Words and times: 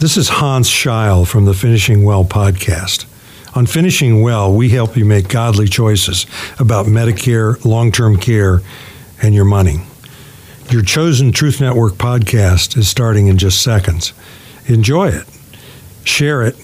This 0.00 0.16
is 0.16 0.30
Hans 0.30 0.66
Scheil 0.66 1.26
from 1.26 1.44
the 1.44 1.52
Finishing 1.52 2.04
Well 2.04 2.24
podcast. 2.24 3.04
On 3.54 3.66
Finishing 3.66 4.22
Well, 4.22 4.50
we 4.50 4.70
help 4.70 4.96
you 4.96 5.04
make 5.04 5.28
godly 5.28 5.68
choices 5.68 6.24
about 6.58 6.86
Medicare, 6.86 7.62
long 7.66 7.92
term 7.92 8.16
care, 8.16 8.62
and 9.20 9.34
your 9.34 9.44
money. 9.44 9.82
Your 10.70 10.82
chosen 10.82 11.32
Truth 11.32 11.60
Network 11.60 11.96
podcast 11.96 12.78
is 12.78 12.88
starting 12.88 13.26
in 13.26 13.36
just 13.36 13.62
seconds. 13.62 14.14
Enjoy 14.64 15.08
it, 15.08 15.26
share 16.04 16.44
it, 16.44 16.56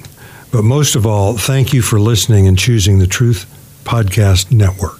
but 0.51 0.63
most 0.63 0.97
of 0.97 1.05
all, 1.05 1.37
thank 1.37 1.75
you 1.75 1.83
for 1.83 2.01
listening 2.01 2.47
and 2.47 2.59
choosing 2.59 3.01
the 3.01 3.07
Truth 3.07 3.45
Podcast 3.85 4.51
Network. 4.51 4.99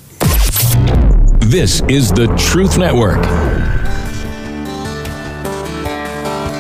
This 1.41 1.81
is 1.89 2.13
the 2.13 2.27
Truth 2.37 2.77
Network. 2.77 3.25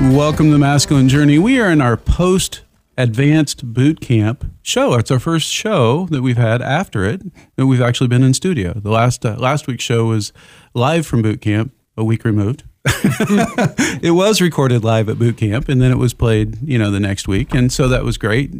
Welcome 0.00 0.46
to 0.46 0.52
the 0.52 0.58
Masculine 0.58 1.08
Journey. 1.08 1.38
We 1.38 1.60
are 1.60 1.70
in 1.70 1.80
our 1.80 1.96
post 1.96 2.62
advanced 2.98 3.64
boot 3.72 4.00
camp 4.00 4.44
show. 4.60 4.94
It's 4.94 5.10
our 5.10 5.20
first 5.20 5.48
show 5.48 6.06
that 6.06 6.20
we've 6.20 6.36
had 6.36 6.60
after 6.60 7.04
it 7.04 7.22
that 7.56 7.66
we've 7.66 7.80
actually 7.80 8.08
been 8.08 8.22
in 8.22 8.34
studio. 8.34 8.74
The 8.74 8.90
last 8.90 9.24
uh, 9.24 9.36
last 9.36 9.66
week's 9.66 9.84
show 9.84 10.06
was 10.06 10.32
live 10.74 11.06
from 11.06 11.22
boot 11.22 11.40
camp, 11.40 11.72
a 11.96 12.04
week 12.04 12.24
removed. 12.24 12.64
it 12.84 14.14
was 14.14 14.40
recorded 14.40 14.84
live 14.84 15.08
at 15.08 15.18
boot 15.18 15.36
camp, 15.36 15.68
and 15.68 15.80
then 15.80 15.92
it 15.92 15.98
was 15.98 16.12
played, 16.12 16.58
you 16.62 16.78
know, 16.78 16.90
the 16.90 17.00
next 17.00 17.28
week, 17.28 17.54
and 17.54 17.72
so 17.72 17.88
that 17.88 18.04
was 18.04 18.18
great. 18.18 18.52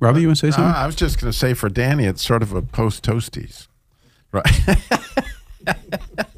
Robbie, 0.00 0.22
you 0.22 0.28
want 0.28 0.38
to 0.38 0.46
say 0.46 0.50
something? 0.50 0.74
Uh, 0.74 0.78
I 0.78 0.86
was 0.86 0.96
just 0.96 1.20
going 1.20 1.32
to 1.32 1.38
say 1.38 1.54
for 1.54 1.68
Danny, 1.68 2.04
it's 2.04 2.26
sort 2.26 2.42
of 2.42 2.52
a 2.52 2.60
post 2.60 3.04
toasties, 3.04 3.68
right? 4.32 4.44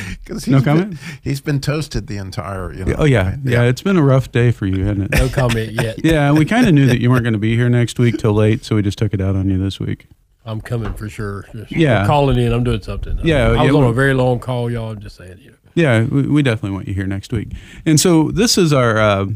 Because 0.24 0.46
No 0.46 0.62
comment? 0.62 0.98
he's 1.22 1.40
been 1.40 1.60
toasted 1.60 2.06
the 2.06 2.16
entire. 2.16 2.72
You 2.72 2.84
know, 2.84 2.94
oh 2.98 3.04
yeah, 3.04 3.36
yeah. 3.44 3.62
It's 3.62 3.82
been 3.82 3.96
a 3.96 4.02
rough 4.02 4.30
day 4.32 4.50
for 4.52 4.66
you, 4.66 4.84
hasn't 4.84 5.12
it? 5.12 5.18
No 5.18 5.28
comment 5.28 5.72
yet. 5.72 5.98
Yeah, 6.04 6.32
we 6.32 6.44
kind 6.44 6.66
of 6.66 6.74
knew 6.74 6.86
that 6.86 7.00
you 7.00 7.10
weren't 7.10 7.22
going 7.22 7.32
to 7.32 7.38
be 7.38 7.56
here 7.56 7.68
next 7.68 7.98
week 7.98 8.18
till 8.18 8.32
late, 8.32 8.64
so 8.64 8.76
we 8.76 8.82
just 8.82 8.98
took 8.98 9.12
it 9.14 9.20
out 9.20 9.36
on 9.36 9.48
you 9.48 9.58
this 9.58 9.78
week. 9.80 10.06
I'm 10.44 10.60
coming 10.60 10.92
for 10.94 11.08
sure. 11.08 11.44
Just 11.52 11.70
Yeah. 11.72 12.06
Calling 12.06 12.38
in. 12.38 12.52
I'm 12.52 12.64
doing 12.64 12.82
something. 12.82 13.18
Yeah, 13.22 13.46
I 13.48 13.62
was 13.62 13.72
yeah, 13.72 13.78
on 13.78 13.84
a 13.84 13.92
very 13.92 14.14
long 14.14 14.40
call, 14.40 14.70
y'all. 14.70 14.90
I'm 14.90 15.00
just 15.00 15.16
saying, 15.16 15.38
you 15.38 15.50
know. 15.50 15.56
Yeah, 15.74 16.04
we, 16.04 16.22
we 16.22 16.42
definitely 16.42 16.72
want 16.72 16.88
you 16.88 16.94
here 16.94 17.06
next 17.06 17.32
week. 17.32 17.52
And 17.86 17.98
so 18.00 18.30
this 18.30 18.58
is 18.58 18.72
our 18.72 18.98
uh, 18.98 19.26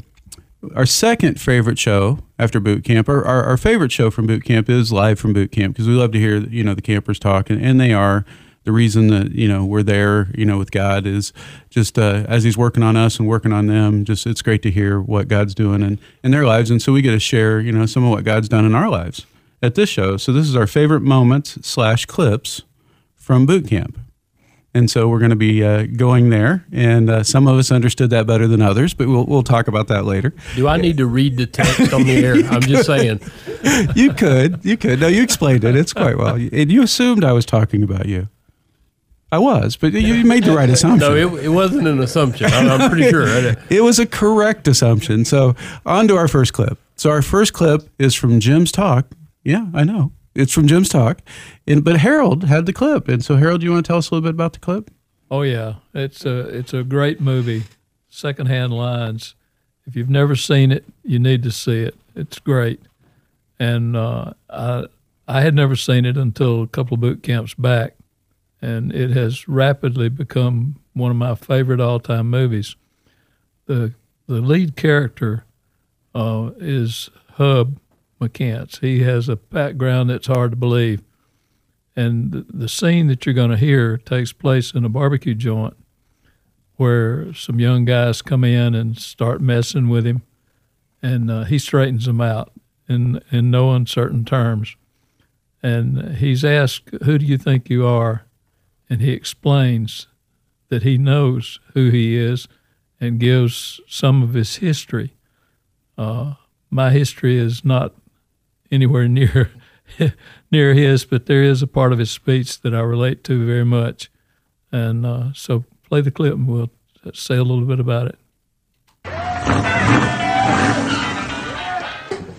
our 0.74 0.86
second 0.86 1.40
favorite 1.40 1.78
show 1.78 2.18
after 2.38 2.58
boot 2.60 2.84
camp. 2.84 3.08
Our, 3.08 3.24
our, 3.24 3.44
our 3.44 3.56
favorite 3.56 3.92
show 3.92 4.10
from 4.10 4.26
boot 4.26 4.44
camp 4.44 4.68
is 4.68 4.92
live 4.92 5.18
from 5.18 5.32
boot 5.32 5.52
camp 5.52 5.74
because 5.74 5.86
we 5.86 5.94
love 5.94 6.12
to 6.12 6.18
hear 6.18 6.38
you 6.38 6.64
know 6.64 6.74
the 6.74 6.82
campers 6.82 7.18
talk, 7.18 7.50
and, 7.50 7.64
and 7.64 7.80
they 7.80 7.92
are. 7.92 8.24
The 8.66 8.72
reason 8.72 9.06
that 9.08 9.30
you 9.30 9.46
know 9.46 9.64
we're 9.64 9.84
there, 9.84 10.28
you 10.34 10.44
know, 10.44 10.58
with 10.58 10.72
God 10.72 11.06
is 11.06 11.32
just 11.70 11.98
uh, 12.00 12.24
as 12.28 12.42
He's 12.42 12.58
working 12.58 12.82
on 12.82 12.96
us 12.96 13.20
and 13.20 13.28
working 13.28 13.52
on 13.52 13.68
them. 13.68 14.04
Just 14.04 14.26
it's 14.26 14.42
great 14.42 14.60
to 14.62 14.72
hear 14.72 15.00
what 15.00 15.28
God's 15.28 15.54
doing 15.54 15.82
in, 15.82 16.00
in 16.24 16.32
their 16.32 16.44
lives, 16.44 16.68
and 16.68 16.82
so 16.82 16.92
we 16.92 17.00
get 17.00 17.12
to 17.12 17.20
share, 17.20 17.60
you 17.60 17.70
know, 17.70 17.86
some 17.86 18.02
of 18.02 18.10
what 18.10 18.24
God's 18.24 18.48
done 18.48 18.64
in 18.64 18.74
our 18.74 18.88
lives 18.88 19.24
at 19.62 19.76
this 19.76 19.88
show. 19.88 20.16
So 20.16 20.32
this 20.32 20.48
is 20.48 20.56
our 20.56 20.66
favorite 20.66 21.02
moments 21.02 21.58
slash 21.62 22.06
clips 22.06 22.62
from 23.14 23.46
boot 23.46 23.68
camp. 23.68 23.98
And 24.74 24.90
so 24.90 25.06
we're 25.08 25.20
going 25.20 25.30
to 25.30 25.36
be 25.36 25.64
uh, 25.64 25.84
going 25.84 26.30
there, 26.30 26.66
and 26.70 27.08
uh, 27.08 27.22
some 27.22 27.46
of 27.46 27.56
us 27.56 27.70
understood 27.70 28.10
that 28.10 28.26
better 28.26 28.48
than 28.48 28.60
others, 28.60 28.94
but 28.94 29.06
we'll 29.06 29.26
we'll 29.26 29.44
talk 29.44 29.68
about 29.68 29.86
that 29.88 30.04
later. 30.04 30.34
Do 30.56 30.66
I 30.66 30.76
need 30.76 30.96
to 30.96 31.06
read 31.06 31.36
the 31.36 31.46
text 31.46 31.94
on 31.94 32.02
the 32.02 32.16
air? 32.16 32.34
I'm 32.50 32.62
just 32.62 32.86
saying. 32.86 33.20
You 33.94 34.12
could, 34.12 34.64
you 34.64 34.76
could. 34.76 35.00
No, 35.00 35.08
you 35.08 35.22
explained 35.22 35.64
it. 35.64 35.74
It's 35.74 35.92
quite 35.92 36.16
well, 36.16 36.34
and 36.34 36.70
you 36.70 36.82
assumed 36.82 37.24
I 37.24 37.32
was 37.32 37.44
talking 37.44 37.82
about 37.82 38.06
you. 38.06 38.28
I 39.32 39.38
was, 39.38 39.76
but 39.76 39.92
you 39.92 40.14
you 40.14 40.24
made 40.24 40.44
the 40.44 40.52
right 40.52 40.70
assumption. 40.70 41.08
No, 41.08 41.14
it, 41.16 41.44
it 41.44 41.48
wasn't 41.48 41.88
an 41.88 42.00
assumption. 42.00 42.46
I'm, 42.46 42.68
I'm 42.68 42.90
pretty 42.90 43.10
sure. 43.10 43.26
It 43.70 43.82
was 43.82 43.98
a 43.98 44.06
correct 44.06 44.68
assumption. 44.68 45.24
So 45.24 45.56
on 45.84 46.06
to 46.08 46.16
our 46.16 46.28
first 46.28 46.52
clip. 46.52 46.78
So 46.94 47.10
our 47.10 47.22
first 47.22 47.52
clip 47.52 47.88
is 47.98 48.14
from 48.14 48.38
Jim's 48.40 48.70
talk. 48.70 49.06
Yeah, 49.42 49.66
I 49.74 49.84
know. 49.84 50.12
It's 50.34 50.52
from 50.52 50.66
Jim's 50.66 50.88
talk, 50.88 51.20
and 51.66 51.82
but 51.82 51.96
Harold 51.98 52.44
had 52.44 52.66
the 52.66 52.72
clip, 52.72 53.08
and 53.08 53.24
so 53.24 53.36
Harold, 53.36 53.62
you 53.62 53.72
want 53.72 53.84
to 53.84 53.88
tell 53.88 53.98
us 53.98 54.10
a 54.10 54.14
little 54.14 54.22
bit 54.26 54.34
about 54.34 54.52
the 54.52 54.58
clip? 54.60 54.90
Oh 55.30 55.42
yeah, 55.42 55.76
it's 55.94 56.24
a 56.24 56.40
it's 56.48 56.72
a 56.74 56.82
great 56.84 57.20
movie. 57.20 57.64
Secondhand 58.08 58.72
Lions. 58.72 59.34
If 59.86 59.96
you've 59.96 60.10
never 60.10 60.36
seen 60.36 60.72
it, 60.72 60.84
you 61.04 61.18
need 61.18 61.42
to 61.44 61.50
see 61.50 61.80
it. 61.80 61.96
It's 62.14 62.38
great. 62.38 62.80
And 63.58 63.96
uh, 63.96 64.32
I 64.50 64.84
I 65.26 65.40
had 65.40 65.54
never 65.54 65.74
seen 65.74 66.04
it 66.04 66.16
until 66.16 66.62
a 66.62 66.68
couple 66.68 66.94
of 66.94 67.00
boot 67.00 67.22
camps 67.22 67.54
back, 67.54 67.94
and 68.66 68.92
it 68.92 69.10
has 69.12 69.46
rapidly 69.46 70.08
become 70.08 70.74
one 70.92 71.12
of 71.12 71.16
my 71.16 71.36
favorite 71.36 71.80
all 71.80 72.00
time 72.00 72.28
movies. 72.28 72.74
The 73.66 73.94
the 74.26 74.40
lead 74.40 74.74
character 74.74 75.44
uh, 76.16 76.50
is 76.58 77.08
Hub 77.34 77.78
McCann. 78.20 78.76
He 78.80 79.04
has 79.04 79.28
a 79.28 79.36
background 79.36 80.10
that's 80.10 80.26
hard 80.26 80.50
to 80.50 80.56
believe. 80.56 81.00
And 81.94 82.32
the, 82.32 82.46
the 82.52 82.68
scene 82.68 83.06
that 83.06 83.24
you're 83.24 83.36
going 83.36 83.50
to 83.52 83.56
hear 83.56 83.98
takes 83.98 84.32
place 84.32 84.74
in 84.74 84.84
a 84.84 84.88
barbecue 84.88 85.34
joint 85.34 85.76
where 86.74 87.32
some 87.34 87.60
young 87.60 87.84
guys 87.84 88.20
come 88.20 88.42
in 88.42 88.74
and 88.74 88.98
start 88.98 89.40
messing 89.40 89.88
with 89.88 90.04
him, 90.04 90.22
and 91.00 91.30
uh, 91.30 91.44
he 91.44 91.58
straightens 91.58 92.06
them 92.06 92.20
out 92.20 92.52
in 92.88 93.22
in 93.30 93.48
no 93.48 93.72
uncertain 93.72 94.24
terms. 94.24 94.74
And 95.62 96.16
he's 96.16 96.44
asked, 96.44 96.90
"Who 97.04 97.16
do 97.18 97.24
you 97.24 97.38
think 97.38 97.70
you 97.70 97.86
are?" 97.86 98.25
And 98.88 99.00
he 99.00 99.12
explains 99.12 100.06
that 100.68 100.82
he 100.82 100.98
knows 100.98 101.60
who 101.74 101.90
he 101.90 102.16
is, 102.16 102.48
and 103.00 103.20
gives 103.20 103.80
some 103.86 104.22
of 104.22 104.34
his 104.34 104.56
history. 104.56 105.14
Uh, 105.98 106.34
my 106.70 106.90
history 106.90 107.38
is 107.38 107.64
not 107.64 107.94
anywhere 108.70 109.08
near 109.08 109.50
near 110.50 110.74
his, 110.74 111.04
but 111.04 111.26
there 111.26 111.42
is 111.42 111.62
a 111.62 111.66
part 111.66 111.92
of 111.92 111.98
his 111.98 112.10
speech 112.10 112.60
that 112.62 112.74
I 112.74 112.80
relate 112.80 113.22
to 113.24 113.46
very 113.46 113.64
much. 113.64 114.10
And 114.72 115.06
uh, 115.06 115.32
so 115.32 115.64
play 115.88 116.00
the 116.00 116.10
clip 116.10 116.34
and 116.34 116.48
we'll 116.48 116.70
say 117.14 117.36
a 117.36 117.44
little 117.44 117.64
bit 117.64 117.78
about 117.78 118.08
it. 118.08 118.18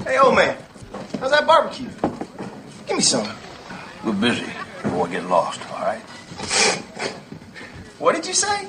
Hey, 0.05 0.17
old 0.19 0.35
man, 0.35 0.57
how's 1.19 1.31
that 1.31 1.45
barbecue? 1.47 1.89
Give 2.85 2.97
me 2.97 3.03
some. 3.03 3.27
We're 4.03 4.13
busy 4.13 4.45
before 4.83 5.07
I 5.07 5.11
get 5.11 5.23
lost, 5.25 5.61
all 5.71 5.79
right? 5.79 6.01
What 7.99 8.15
did 8.15 8.27
you 8.27 8.33
say? 8.33 8.67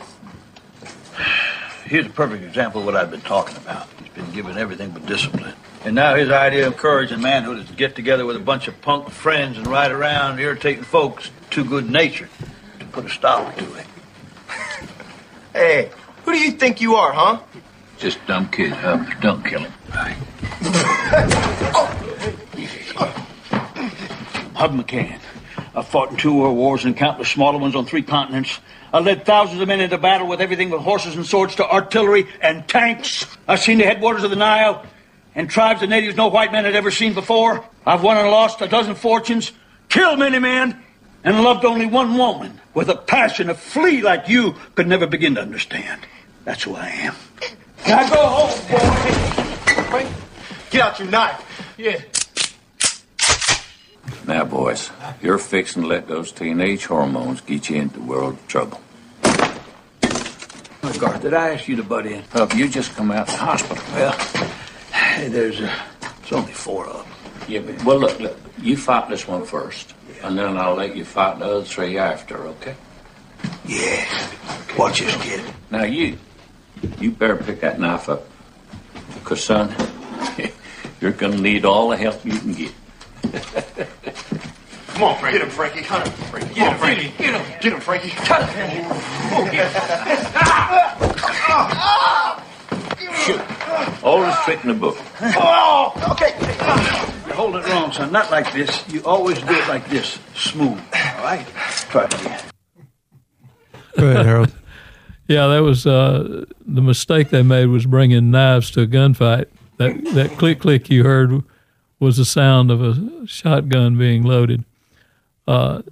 Here's 1.85 2.07
a 2.07 2.11
perfect 2.11 2.45
example 2.45 2.81
of 2.81 2.87
what 2.87 2.97
I've 2.97 3.11
been 3.11 3.21
talking 3.21 3.57
about. 3.57 3.87
He's 3.99 4.09
been 4.11 4.31
given 4.33 4.59
everything 4.59 4.91
but 4.91 5.07
discipline. 5.07 5.55
And 5.85 5.95
now 5.95 6.17
his 6.17 6.31
idea 6.31 6.67
of 6.67 6.77
courage 6.77 7.13
and 7.13 7.23
manhood 7.23 7.59
is 7.59 7.67
to 7.69 7.73
get 7.73 7.95
together 7.95 8.27
with 8.27 8.37
a 8.37 8.41
bunch 8.41 8.69
of 8.69 8.81
punk 8.83 9.11
friends 9.11 9.57
and 9.57 9.67
ride 9.67 9.91
around 9.91 10.39
irritating 10.39 10.83
folks 10.83 11.31
too 11.51 11.65
good 11.65 11.89
natured 11.91 12.29
to 12.79 12.85
put 12.87 13.07
a 13.07 13.11
stop 13.11 13.57
to 13.57 13.75
it. 13.75 13.87
Hey, 15.53 15.91
who 16.25 16.33
do 16.33 16.39
you 16.39 16.53
think 16.53 16.81
you 16.81 16.97
are, 16.97 17.13
huh? 17.13 17.41
Just 17.97 18.19
dumb 18.27 18.49
kid, 18.51 18.73
huh? 18.73 19.05
Don't 19.21 19.45
kill 19.45 19.61
him. 19.61 19.73
Right. 19.95 20.17
Hub 24.55 24.73
McCann. 24.75 25.21
I 25.75 25.83
fought 25.83 26.11
in 26.11 26.17
two 26.17 26.35
world 26.35 26.57
wars 26.57 26.85
and 26.85 26.97
countless 26.97 27.29
smaller 27.29 27.59
ones 27.59 27.75
on 27.75 27.87
three 27.87 28.03
continents. 28.03 28.59
I 28.93 29.01
led 29.01 29.25
thousands 29.25 29.61
of 29.61 29.69
men 29.69 29.81
into 29.81 29.99
battle 29.99 30.27
with 30.27 30.41
everything 30.41 30.71
from 30.71 30.83
horses 30.83 31.15
and 31.15 31.27
swords 31.27 31.57
to 31.57 31.71
artillery 31.71 32.27
and 32.41 32.67
tanks. 32.67 33.27
I've 33.47 33.61
seen 33.61 33.79
the 33.79 33.85
headwaters 33.85 34.25
of 34.25 34.31
the 34.31 34.37
Nile 34.37 34.85
and 35.35 35.49
tribes 35.49 35.83
of 35.83 35.89
natives 35.89 36.17
no 36.17 36.29
white 36.29 36.53
man 36.53 36.65
had 36.65 36.75
ever 36.75 36.91
seen 36.91 37.15
before. 37.15 37.65
I've 37.87 38.03
won 38.03 38.17
and 38.17 38.31
lost 38.31 38.61
a 38.61 38.69
dozen 38.69 38.95
fortunes, 38.95 39.53
killed 39.89 40.19
many 40.19 40.39
men, 40.39 40.83
and 41.23 41.43
loved 41.43 41.65
only 41.65 41.87
one 41.87 42.17
woman 42.17 42.61
with 42.75 42.89
a 42.89 42.97
passion 42.97 43.51
a 43.51 43.55
flea 43.55 44.03
like 44.03 44.29
you 44.29 44.55
could 44.75 44.87
never 44.87 45.07
begin 45.07 45.35
to 45.35 45.43
understand. 45.43 46.01
That's 46.45 46.63
who 46.63 46.75
I 46.75 46.89
am. 46.89 47.15
Now 47.87 48.09
go 48.09 48.27
home, 48.27 49.91
boy. 49.91 50.09
Get 50.71 50.83
out 50.83 50.99
your 50.99 51.09
knife. 51.09 51.75
Yeah. 51.77 52.01
Now, 54.29 54.45
boys, 54.45 54.91
you're 55.23 55.39
fixing 55.39 55.85
to 55.85 55.89
let 55.89 56.07
those 56.07 56.33
teenage 56.33 56.85
hormones 56.85 57.41
get 57.41 57.71
you 57.71 57.81
into 57.81 57.99
world 58.03 58.37
trouble. 58.47 58.79
Garth, 60.99 61.23
did 61.23 61.33
I 61.33 61.55
ask 61.55 61.67
you 61.67 61.77
to 61.77 61.83
butt 61.83 62.05
in? 62.05 62.23
Hub, 62.33 62.53
you 62.53 62.69
just 62.69 62.95
come 62.95 63.11
out 63.11 63.27
of 63.31 63.35
the 63.35 63.39
hospital. 63.39 63.83
Well, 63.95 64.13
hey, 64.93 65.29
there's, 65.29 65.63
uh, 65.63 65.75
there's 66.21 66.33
only 66.33 66.53
four 66.53 66.87
of 66.89 67.05
them. 67.05 67.15
Yeah, 67.49 67.61
but, 67.61 67.83
well, 67.87 68.01
look, 68.01 68.21
look. 68.21 68.37
You 68.61 68.77
fight 68.77 69.09
this 69.09 69.27
one 69.27 69.47
first, 69.47 69.95
and 70.23 70.39
then 70.39 70.59
I'll 70.59 70.75
let 70.75 70.95
you 70.95 71.07
fight 71.07 71.39
the 71.39 71.47
other 71.47 71.65
three 71.65 71.97
after, 71.97 72.37
okay? 72.49 72.75
Yeah. 73.65 74.29
Watch 74.77 75.01
this, 75.01 75.17
kid. 75.23 75.43
Now, 75.71 75.85
you, 75.85 76.19
you 77.01 77.13
better 77.13 77.37
pick 77.37 77.61
that 77.61 77.81
knife 77.81 78.11
up. 78.11 78.25
Because, 79.15 79.43
son, 79.43 79.75
you're 81.01 81.13
going 81.13 81.33
to 81.33 81.41
need 81.41 81.65
all 81.65 81.89
the 81.89 81.97
help 81.97 82.23
you 82.27 82.39
can 82.39 82.53
get. 82.53 82.73
Come 83.23 85.03
on, 85.03 85.19
Frankie. 85.21 85.39
Get 85.39 85.47
him, 85.47 85.51
Frankie. 85.51 85.83
Cut 85.83 86.07
him, 86.07 86.13
Frankie. 86.25 86.55
Get 86.55 86.73
him, 86.73 86.79
Frankie. 86.79 87.13
Get 87.19 87.35
him. 87.35 87.61
Get 87.61 87.73
him, 87.73 87.81
Frankie. 87.81 88.11
Cut 88.11 88.49
him. 88.51 88.85
Shoot. 93.15 93.41
All 94.03 94.25
is 94.25 94.35
trick 94.45 94.61
in 94.65 94.69
the 94.69 94.75
book. 94.75 94.97
Oh, 95.21 95.93
okay. 96.13 96.35
You 97.27 97.33
hold 97.33 97.57
it 97.57 97.67
wrong, 97.69 97.93
son. 97.93 98.11
Not 98.11 98.31
like 98.31 98.53
this. 98.53 98.85
You 98.89 99.03
always 99.05 99.39
do 99.39 99.53
it 99.53 99.69
like 99.69 99.89
this. 99.89 100.19
Smooth. 100.35 100.79
All 100.79 101.25
right? 101.25 101.47
Try 101.91 102.05
it 102.05 102.21
again. 102.21 102.41
Go 103.99 104.09
ahead, 104.09 104.27
Harold. 104.27 104.53
Yeah, 105.29 105.47
that 105.49 105.59
was 105.59 105.87
uh, 105.87 106.47
the 106.65 106.81
mistake 106.81 107.29
they 107.29 107.43
made 107.43 107.67
was 107.67 107.85
bringing 107.85 108.31
knives 108.31 108.71
to 108.71 108.81
a 108.81 108.87
gunfight. 108.87 109.45
That 109.77 110.03
that 110.15 110.39
click 110.39 110.61
click 110.61 110.89
you 110.89 111.05
heard 111.05 111.45
was 112.01 112.17
the 112.17 112.25
sound 112.25 112.71
of 112.71 112.83
a 112.83 113.27
shotgun 113.27 113.99
being 113.99 114.23
loaded. 114.23 114.65
Uh, 115.47 115.83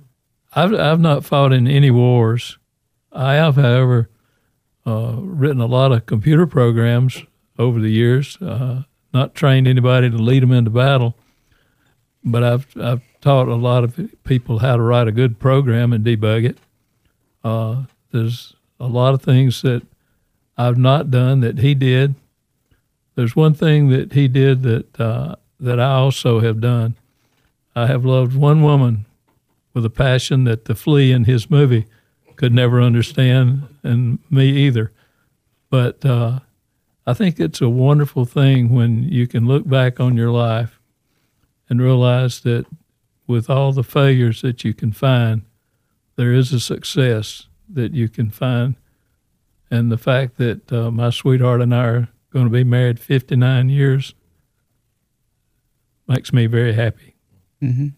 I've 0.53 0.75
I've 0.75 1.00
not 1.00 1.25
fought 1.25 1.53
in 1.53 1.67
any 1.67 1.91
wars. 1.91 2.58
I 3.12 3.35
have, 3.35 3.56
however, 3.56 4.08
uh, 4.87 5.17
written 5.19 5.61
a 5.61 5.67
lot 5.67 5.93
of 5.93 6.06
computer 6.06 6.47
programs 6.47 7.23
over 7.58 7.81
the 7.81 7.91
years. 7.91 8.37
Uh, 8.41 8.82
not 9.12 9.35
trained 9.35 9.67
anybody 9.67 10.11
to 10.11 10.17
lead 10.17 10.43
them 10.43 10.53
into 10.53 10.70
battle, 10.70 11.17
but 12.23 12.43
I've 12.43 12.67
I've 12.76 13.02
taught 13.20 13.49
a 13.49 13.55
lot 13.55 13.85
of 13.85 13.99
people 14.25 14.61
how 14.61 14.76
to 14.76 14.82
write 14.82 15.09
a 15.09 15.12
good 15.12 15.38
program 15.38 15.93
and 15.93 16.05
debug 16.05 16.44
it. 16.44 16.59
Uh, 17.43 17.85
there's 18.12 18.55
a 18.79 18.87
lot 18.87 19.14
of 19.14 19.23
things 19.23 19.62
that 19.62 19.82
I've 20.56 20.79
not 20.79 21.11
done 21.11 21.41
that 21.41 21.59
he 21.59 21.75
did. 21.75 22.14
There's 23.14 23.35
one 23.35 23.55
thing 23.55 23.88
that 23.88 24.12
he 24.12 24.29
did 24.29 24.62
that 24.62 25.00
uh, 25.00 25.37
that 25.61 25.81
I 25.81 25.93
also 25.93 26.41
have 26.41 26.61
done. 26.61 26.97
I 27.75 27.87
have 27.87 28.05
loved 28.05 28.35
one 28.37 28.62
woman 28.62 29.06
with 29.75 29.85
a 29.85 29.91
passion 29.91 30.44
that 30.44 30.64
the 30.64 30.75
flea 30.75 31.12
in 31.12 31.25
his 31.25 31.50
movie 31.50 31.87
could 32.37 32.53
never 32.53 32.81
understand, 32.81 33.67
and 33.82 34.19
me 34.31 34.49
either. 34.49 34.93
But 35.70 36.05
uh, 36.05 36.41
I 37.06 37.14
think 37.14 37.38
it's 37.38 37.61
a 37.61 37.69
wonderful 37.69 38.25
thing 38.25 38.75
when 38.75 39.05
you 39.05 39.26
can 39.26 39.47
look 39.47 39.69
back 39.69 40.00
on 40.00 40.17
your 40.17 40.31
life 40.31 40.81
and 41.69 41.81
realize 41.81 42.41
that 42.41 42.67
with 43.26 43.50
all 43.50 43.73
the 43.73 43.82
failures 43.82 44.43
that 44.43 44.64
you 44.64 44.73
can 44.73 44.93
find, 44.93 45.43
there 46.17 46.32
is 46.32 46.52
a 46.52 46.61
success 46.61 47.49
that 47.69 47.93
you 47.93 48.09
can 48.09 48.31
find. 48.31 48.76
And 49.70 49.91
the 49.91 49.99
fact 49.99 50.37
that 50.38 50.73
uh, 50.73 50.91
my 50.91 51.11
sweetheart 51.11 51.61
and 51.61 51.75
I 51.75 51.85
are 51.85 52.09
going 52.31 52.47
to 52.47 52.50
be 52.50 52.64
married 52.64 53.00
59 53.00 53.69
years 53.69 54.14
makes 56.08 56.32
me 56.32 56.47
very 56.47 56.73
happy. 56.73 57.14
Mm-hmm. 57.62 57.88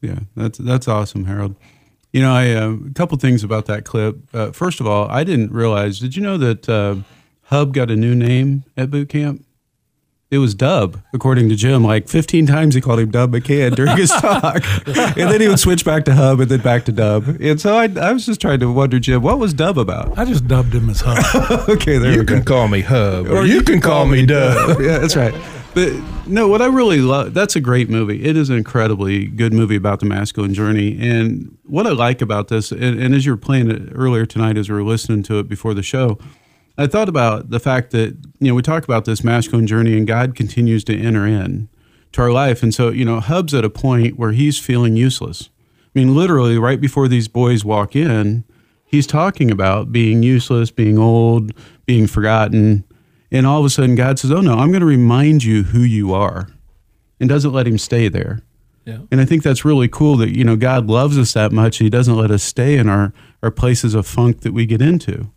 Yeah, 0.00 0.20
that's 0.36 0.58
that's 0.58 0.88
awesome, 0.88 1.24
Harold. 1.24 1.56
You 2.12 2.22
know, 2.22 2.32
I 2.32 2.52
uh, 2.52 2.76
a 2.90 2.94
couple 2.94 3.16
things 3.18 3.42
about 3.42 3.66
that 3.66 3.84
clip. 3.84 4.16
Uh, 4.34 4.52
first 4.52 4.80
of 4.80 4.86
all, 4.86 5.08
I 5.08 5.24
didn't 5.24 5.52
realize. 5.52 5.98
Did 5.98 6.14
you 6.16 6.22
know 6.22 6.36
that 6.38 6.68
uh, 6.68 6.96
Hub 7.44 7.72
got 7.72 7.90
a 7.90 7.96
new 7.96 8.14
name 8.14 8.64
at 8.76 8.90
boot 8.90 9.08
camp? 9.08 9.44
It 10.30 10.38
was 10.38 10.52
Dub, 10.52 11.00
according 11.12 11.48
to 11.50 11.54
Jim. 11.54 11.84
Like 11.84 12.08
15 12.08 12.46
times 12.46 12.74
he 12.74 12.80
called 12.80 12.98
him 12.98 13.12
Dub 13.12 13.30
McCann 13.30 13.76
during 13.76 13.96
his 13.96 14.10
talk. 14.20 14.64
and 14.86 15.30
then 15.30 15.40
he 15.40 15.46
would 15.46 15.60
switch 15.60 15.84
back 15.84 16.04
to 16.06 16.14
Hub 16.14 16.40
and 16.40 16.50
then 16.50 16.60
back 16.60 16.86
to 16.86 16.92
Dub. 16.92 17.40
And 17.40 17.60
so 17.60 17.76
I, 17.76 17.84
I 18.00 18.12
was 18.12 18.26
just 18.26 18.40
trying 18.40 18.58
to 18.58 18.72
wonder, 18.72 18.98
Jim, 18.98 19.22
what 19.22 19.38
was 19.38 19.54
Dub 19.54 19.78
about? 19.78 20.18
I 20.18 20.24
just 20.24 20.48
dubbed 20.48 20.74
him 20.74 20.90
as 20.90 21.02
Hub. 21.04 21.68
okay, 21.68 21.98
there 21.98 22.10
you 22.10 22.20
we 22.20 22.24
go. 22.24 22.34
can 22.34 22.44
call 22.44 22.66
me 22.66 22.80
Hub, 22.80 23.28
or, 23.28 23.44
you, 23.46 23.62
can, 23.62 23.80
call, 23.80 24.06
me 24.06 24.26
Dub. 24.26 24.80
yeah, 24.80 24.98
that's 24.98 25.14
right. 25.14 25.34
But 25.74 25.92
no, 26.28 26.46
what 26.46 26.62
I 26.62 26.66
really 26.66 27.00
love, 27.00 27.34
that's 27.34 27.56
a 27.56 27.60
great 27.60 27.90
movie. 27.90 28.24
It 28.24 28.36
is 28.36 28.48
an 28.48 28.56
incredibly 28.56 29.26
good 29.26 29.52
movie 29.52 29.74
about 29.74 29.98
the 29.98 30.06
masculine 30.06 30.54
journey. 30.54 30.96
And 31.00 31.58
what 31.64 31.84
I 31.84 31.90
like 31.90 32.22
about 32.22 32.46
this, 32.46 32.70
and, 32.70 33.00
and 33.00 33.12
as 33.12 33.26
you 33.26 33.32
were 33.32 33.36
playing 33.36 33.70
it 33.70 33.90
earlier 33.92 34.24
tonight, 34.24 34.56
as 34.56 34.70
we 34.70 34.76
were 34.76 34.84
listening 34.84 35.24
to 35.24 35.40
it 35.40 35.48
before 35.48 35.74
the 35.74 35.82
show, 35.82 36.16
I 36.78 36.86
thought 36.86 37.08
about 37.08 37.50
the 37.50 37.58
fact 37.58 37.90
that, 37.90 38.16
you 38.38 38.48
know, 38.48 38.54
we 38.54 38.62
talk 38.62 38.84
about 38.84 39.04
this 39.04 39.24
masculine 39.24 39.66
journey 39.66 39.96
and 39.96 40.06
God 40.06 40.36
continues 40.36 40.84
to 40.84 40.96
enter 40.96 41.26
in 41.26 41.68
to 42.12 42.22
our 42.22 42.30
life. 42.30 42.62
And 42.62 42.72
so, 42.72 42.90
you 42.90 43.04
know, 43.04 43.18
Hub's 43.18 43.52
at 43.52 43.64
a 43.64 43.70
point 43.70 44.16
where 44.16 44.32
he's 44.32 44.60
feeling 44.60 44.94
useless. 44.94 45.50
I 45.94 45.98
mean, 45.98 46.14
literally, 46.14 46.56
right 46.56 46.80
before 46.80 47.08
these 47.08 47.26
boys 47.26 47.64
walk 47.64 47.96
in, 47.96 48.44
he's 48.84 49.06
talking 49.08 49.50
about 49.50 49.90
being 49.90 50.22
useless, 50.22 50.70
being 50.70 50.98
old, 50.98 51.52
being 51.84 52.06
forgotten. 52.06 52.84
And 53.34 53.48
all 53.48 53.58
of 53.58 53.64
a 53.66 53.70
sudden, 53.70 53.96
God 53.96 54.20
says, 54.20 54.30
Oh, 54.30 54.40
no, 54.40 54.54
I'm 54.54 54.70
going 54.70 54.80
to 54.80 54.86
remind 54.86 55.42
you 55.42 55.64
who 55.64 55.80
you 55.80 56.14
are, 56.14 56.48
and 57.18 57.28
doesn't 57.28 57.52
let 57.52 57.66
him 57.66 57.78
stay 57.78 58.06
there. 58.06 58.42
Yeah. 58.84 58.98
And 59.10 59.20
I 59.20 59.24
think 59.24 59.42
that's 59.42 59.64
really 59.64 59.88
cool 59.88 60.16
that, 60.18 60.36
you 60.36 60.44
know, 60.44 60.54
God 60.54 60.86
loves 60.86 61.18
us 61.18 61.32
that 61.32 61.50
much. 61.50 61.78
He 61.78 61.90
doesn't 61.90 62.16
let 62.16 62.30
us 62.30 62.44
stay 62.44 62.76
in 62.76 62.88
our, 62.88 63.12
our 63.42 63.50
places 63.50 63.94
of 63.94 64.06
funk 64.06 64.42
that 64.42 64.52
we 64.52 64.66
get 64.66 64.80
into. 64.80 65.32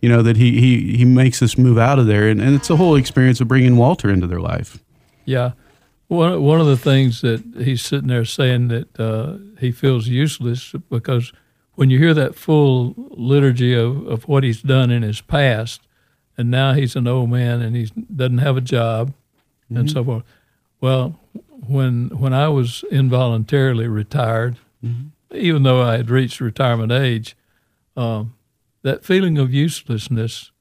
You 0.00 0.08
know, 0.08 0.22
that 0.22 0.36
he, 0.36 0.60
he, 0.60 0.96
he 0.96 1.04
makes 1.04 1.40
us 1.40 1.56
move 1.56 1.78
out 1.78 2.00
of 2.00 2.06
there. 2.06 2.28
And, 2.28 2.40
and 2.40 2.56
it's 2.56 2.68
a 2.68 2.76
whole 2.76 2.96
experience 2.96 3.40
of 3.40 3.46
bringing 3.46 3.76
Walter 3.76 4.10
into 4.10 4.26
their 4.26 4.40
life. 4.40 4.82
Yeah. 5.24 5.52
One, 6.08 6.42
one 6.42 6.60
of 6.60 6.66
the 6.66 6.76
things 6.76 7.20
that 7.20 7.44
he's 7.58 7.82
sitting 7.82 8.08
there 8.08 8.24
saying 8.24 8.68
that 8.68 8.98
uh, 8.98 9.38
he 9.60 9.70
feels 9.70 10.08
useless 10.08 10.74
because 10.90 11.32
when 11.74 11.90
you 11.90 11.98
hear 11.98 12.14
that 12.14 12.34
full 12.34 12.94
liturgy 12.96 13.72
of, 13.74 14.04
of 14.08 14.26
what 14.26 14.42
he's 14.42 14.62
done 14.62 14.90
in 14.90 15.02
his 15.02 15.20
past, 15.20 15.85
and 16.38 16.50
now 16.50 16.72
he's 16.74 16.96
an 16.96 17.06
old 17.06 17.30
man 17.30 17.62
and 17.62 17.74
he 17.76 17.90
doesn't 18.14 18.38
have 18.38 18.56
a 18.56 18.60
job 18.60 19.12
and 19.68 19.86
Mhm. 19.88 19.92
so 19.92 20.04
forth. 20.04 20.24
Well, 20.80 21.18
when 21.66 22.08
when 22.10 22.32
I 22.32 22.48
was 22.48 22.84
involuntarily 22.90 23.88
retired, 23.88 24.56
even 25.34 25.62
though 25.64 25.82
I 25.82 25.96
had 25.96 26.10
reached 26.10 26.40
retirement 26.40 26.92
age, 26.92 27.36
um, 27.96 28.34
that 28.82 29.04
feeling 29.04 29.38
of 29.38 29.52
uselessness 29.52 30.52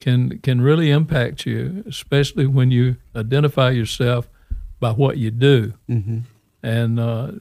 can 0.00 0.38
can 0.38 0.60
really 0.60 0.90
impact 0.90 1.46
you, 1.46 1.84
especially 1.86 2.46
when 2.46 2.70
you 2.70 2.96
identify 3.14 3.70
yourself 3.70 4.28
by 4.80 4.90
what 4.92 5.18
you 5.18 5.30
do. 5.30 5.74
Mhm. 5.88 6.22
And 6.62 6.98
uh, 6.98 7.32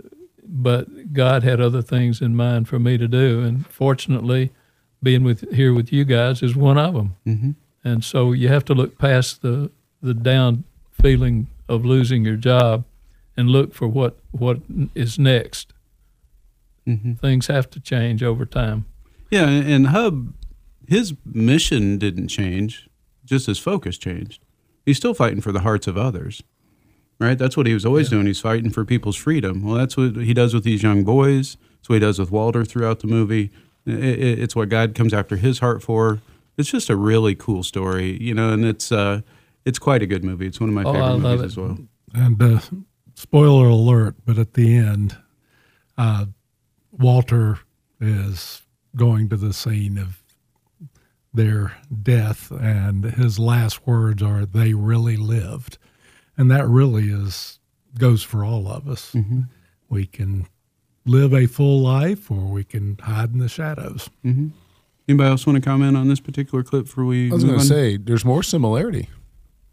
but 0.45 1.13
God 1.13 1.43
had 1.43 1.59
other 1.61 1.81
things 1.81 2.21
in 2.21 2.35
mind 2.35 2.67
for 2.67 2.77
me 2.79 2.97
to 2.97 3.07
do, 3.07 3.39
and 3.41 3.65
fortunately, 3.67 4.51
being 5.03 5.24
with 5.24 5.51
here 5.53 5.74
with 5.74 5.91
you 5.91 6.05
guys 6.05 6.41
is 6.41 6.55
one 6.55 6.77
of 6.77 6.93
them. 6.93 7.15
Mhm. 7.27 7.55
And 7.83 8.03
so 8.03 8.31
you 8.31 8.48
have 8.48 8.63
to 8.65 8.74
look 8.74 8.98
past 8.98 9.41
the 9.41 9.69
the 10.01 10.13
down 10.13 10.63
feeling 10.91 11.48
of 11.69 11.86
losing 11.86 12.25
your 12.25 12.36
job 12.38 12.86
and 13.38 13.50
look 13.50 13.74
for 13.74 13.88
what 13.88 14.17
what 14.31 14.62
is 14.95 15.19
next. 15.19 15.74
Mhm. 16.88 17.19
Things 17.19 17.48
have 17.48 17.69
to 17.72 17.79
change 17.79 18.24
over 18.24 18.45
time. 18.45 18.86
Yeah, 19.31 19.48
and 19.48 19.67
and 19.67 19.88
Hub, 19.88 20.33
his 20.88 21.13
mission 21.25 21.98
didn't 21.98 22.27
change, 22.27 22.89
just 23.25 23.48
his 23.48 23.60
focus 23.60 23.98
changed. 23.98 24.41
He's 24.86 24.98
still 24.98 25.13
fighting 25.13 25.41
for 25.41 25.51
the 25.53 25.62
hearts 25.62 25.88
of 25.88 25.98
others, 25.98 26.43
right? 27.19 27.38
That's 27.38 27.55
what 27.55 27.67
he 27.67 27.74
was 27.74 27.86
always 27.86 28.10
doing. 28.10 28.25
He's 28.25 28.41
fighting 28.41 28.69
for 28.69 28.83
people's 28.83 29.15
freedom. 29.15 29.63
Well, 29.63 29.75
that's 29.75 29.95
what 29.95 30.17
he 30.17 30.33
does 30.33 30.53
with 30.53 30.63
these 30.65 30.83
young 30.83 31.03
boys. 31.05 31.55
That's 31.77 31.89
what 31.89 31.95
he 31.95 32.00
does 32.01 32.19
with 32.19 32.31
Walter 32.31 32.65
throughout 32.65 33.00
the 33.00 33.07
movie. 33.07 33.50
I- 33.87 33.91
I- 33.91 33.95
it's 34.43 34.55
what 34.55 34.69
God 34.69 34.95
comes 34.95 35.13
after 35.13 35.35
his 35.35 35.59
heart 35.59 35.81
for. 35.83 36.19
It's 36.57 36.69
just 36.71 36.89
a 36.89 36.95
really 36.95 37.35
cool 37.35 37.63
story, 37.63 38.21
you 38.21 38.33
know, 38.33 38.49
and 38.51 38.63
it's 38.65 38.91
uh, 38.91 39.21
it's 39.65 39.79
quite 39.79 40.01
a 40.01 40.05
good 40.05 40.23
movie. 40.23 40.45
It's 40.47 40.59
one 40.59 40.69
of 40.69 40.75
my 40.75 40.83
Oh, 40.83 40.93
favorite 40.93 41.05
I 41.05 41.09
love 41.09 41.21
movies 41.21 41.41
it. 41.41 41.45
as 41.45 41.57
well. 41.57 41.77
And 42.13 42.41
uh, 42.43 42.59
spoiler 43.15 43.67
alert, 43.67 44.15
but 44.25 44.37
at 44.37 44.53
the 44.53 44.75
end, 44.75 45.17
uh, 45.97 46.25
Walter 46.91 47.59
is 47.99 48.61
going 48.95 49.29
to 49.29 49.37
the 49.37 49.53
scene 49.53 49.97
of 49.97 50.21
their 51.33 51.75
death, 52.03 52.51
and 52.51 53.03
his 53.05 53.39
last 53.39 53.87
words 53.87 54.21
are, 54.21 54.45
"They 54.45 54.73
really 54.75 55.17
lived," 55.17 55.79
and 56.37 56.51
that 56.51 56.67
really 56.67 57.09
is 57.09 57.59
goes 57.97 58.21
for 58.23 58.43
all 58.45 58.67
of 58.67 58.87
us. 58.87 59.15
We 59.89 60.05
can 60.05 60.47
live 61.05 61.33
a 61.33 61.45
full 61.45 61.79
life, 61.81 62.29
or 62.31 62.38
we 62.38 62.63
can 62.63 62.98
hide 63.01 63.31
in 63.31 63.39
the 63.39 63.50
shadows. 63.50 64.10
hmm 64.22 64.50
Anybody 65.05 65.31
else 65.31 65.45
want 65.45 65.57
to 65.57 65.62
comment 65.62 65.98
on 65.98 66.07
this 66.07 66.22
particular 66.22 66.63
clip 66.63 66.86
before 66.86 67.03
we? 67.03 67.29
I 67.29 67.33
was 67.33 67.43
going 67.43 67.60
to 67.60 67.65
say, 67.65 67.98
there's 67.98 68.24
more 68.24 68.41
similarity. 68.41 69.10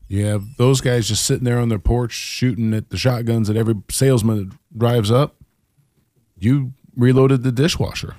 You 0.08 0.24
have 0.26 0.56
those 0.56 0.80
guys 0.80 1.06
just 1.06 1.24
sitting 1.24 1.44
there 1.44 1.60
on 1.60 1.68
their 1.68 1.78
porch 1.78 2.10
shooting 2.12 2.74
at 2.74 2.90
the 2.90 2.96
shotguns 2.96 3.46
that 3.46 3.56
every 3.56 3.76
salesman 3.88 4.48
that 4.48 4.58
drives 4.76 5.08
up. 5.12 5.36
You 6.36 6.72
reloaded 6.96 7.44
the 7.44 7.52
dishwasher. 7.52 8.16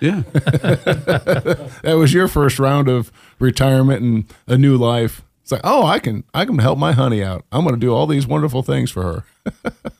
Yeah. 0.00 0.20
that 0.32 1.94
was 1.96 2.12
your 2.12 2.28
first 2.28 2.58
round 2.58 2.88
of 2.88 3.10
retirement 3.38 4.02
and 4.02 4.24
a 4.46 4.58
new 4.58 4.76
life. 4.76 5.22
It's 5.40 5.52
like, 5.52 5.62
oh, 5.64 5.86
I 5.86 5.98
can 5.98 6.24
I 6.34 6.44
can 6.44 6.58
help 6.58 6.78
my 6.78 6.92
honey 6.92 7.24
out. 7.24 7.46
I'm 7.50 7.62
going 7.62 7.74
to 7.74 7.80
do 7.80 7.94
all 7.94 8.06
these 8.06 8.26
wonderful 8.26 8.62
things 8.62 8.90
for 8.90 9.24
her. 9.46 9.52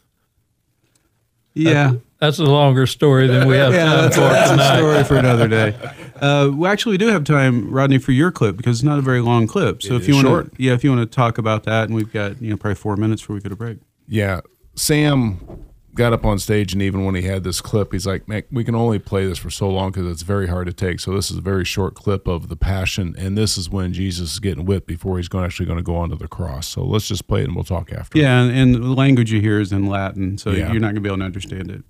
Yeah. 1.54 1.94
That's 2.18 2.38
a 2.38 2.44
longer 2.44 2.86
story 2.86 3.26
than 3.28 3.48
we 3.48 3.56
have 3.56 3.72
yeah, 3.74 3.84
time 3.84 4.02
that's, 4.02 4.16
for 4.16 4.20
that's 4.22 4.50
a 4.50 4.76
story 4.76 5.04
for 5.04 5.16
another 5.16 5.48
day. 5.48 5.76
Uh, 6.20 6.50
we 6.54 6.68
actually 6.68 6.98
do 6.98 7.06
have 7.06 7.24
time, 7.24 7.70
Rodney, 7.70 7.96
for 7.96 8.12
your 8.12 8.30
clip 8.30 8.54
because 8.54 8.80
it's 8.80 8.84
not 8.84 8.98
a 8.98 9.00
very 9.00 9.22
long 9.22 9.46
clip. 9.46 9.82
So 9.82 9.94
It 9.94 10.02
if 10.02 10.08
you 10.08 10.22
want 10.22 10.54
to, 10.54 10.62
yeah, 10.62 10.74
if 10.74 10.84
you 10.84 10.90
want 10.90 11.00
to 11.00 11.06
talk 11.06 11.38
about 11.38 11.64
that, 11.64 11.84
and 11.84 11.94
we've 11.94 12.12
got 12.12 12.42
you 12.42 12.50
know 12.50 12.58
probably 12.58 12.74
four 12.74 12.94
minutes 12.98 13.22
before 13.22 13.36
we 13.36 13.40
go 13.40 13.48
to 13.48 13.56
break. 13.56 13.78
Yeah, 14.06 14.42
Sam 14.74 15.64
got 15.94 16.12
up 16.12 16.24
on 16.24 16.38
stage, 16.38 16.72
and 16.72 16.80
even 16.82 17.04
when 17.04 17.14
he 17.14 17.22
had 17.22 17.44
this 17.44 17.60
clip, 17.60 17.92
he's 17.92 18.06
like, 18.06 18.28
"Man, 18.28 18.42
we 18.50 18.64
can 18.64 18.74
only 18.74 18.98
play 18.98 19.26
this 19.26 19.38
for 19.38 19.50
so 19.50 19.68
long 19.68 19.90
because 19.90 20.10
it's 20.10 20.22
very 20.22 20.46
hard 20.48 20.66
to 20.66 20.72
take." 20.72 21.00
So 21.00 21.12
this 21.14 21.30
is 21.30 21.36
a 21.38 21.40
very 21.40 21.64
short 21.64 21.94
clip 21.94 22.26
of 22.28 22.48
the 22.48 22.56
Passion, 22.56 23.14
and 23.18 23.36
this 23.36 23.58
is 23.58 23.68
when 23.70 23.92
Jesus 23.92 24.32
is 24.34 24.38
getting 24.38 24.64
whipped 24.64 24.86
before 24.86 25.16
he's 25.18 25.28
going 25.28 25.44
actually 25.44 25.66
going 25.66 25.78
to 25.78 25.82
go 25.82 25.96
onto 25.96 26.16
the 26.16 26.28
cross. 26.28 26.68
So 26.68 26.84
let's 26.84 27.06
just 27.08 27.26
play 27.26 27.40
it, 27.40 27.44
and 27.44 27.54
we'll 27.54 27.64
talk 27.64 27.92
after. 27.92 28.18
Yeah, 28.18 28.42
and, 28.42 28.56
and 28.56 28.74
the 28.82 28.88
language 28.88 29.32
you 29.32 29.40
hear 29.40 29.60
is 29.60 29.72
in 29.72 29.86
Latin, 29.86 30.38
so 30.38 30.50
Yeah. 30.50 30.70
you're 30.72 30.80
not 30.80 30.88
going 30.88 30.96
to 30.96 31.00
be 31.00 31.08
able 31.08 31.18
to 31.18 31.24
understand 31.24 31.70
it. 31.70 31.82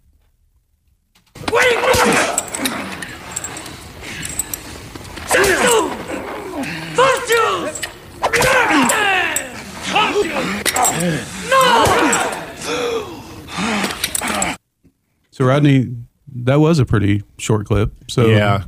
So 15.41 15.47
Rodney, 15.47 15.97
that 16.35 16.57
was 16.57 16.79
a 16.81 16.85
pretty 16.85 17.23
short 17.39 17.65
clip. 17.67 17.95
So 18.09 18.27
yeah. 18.27 18.65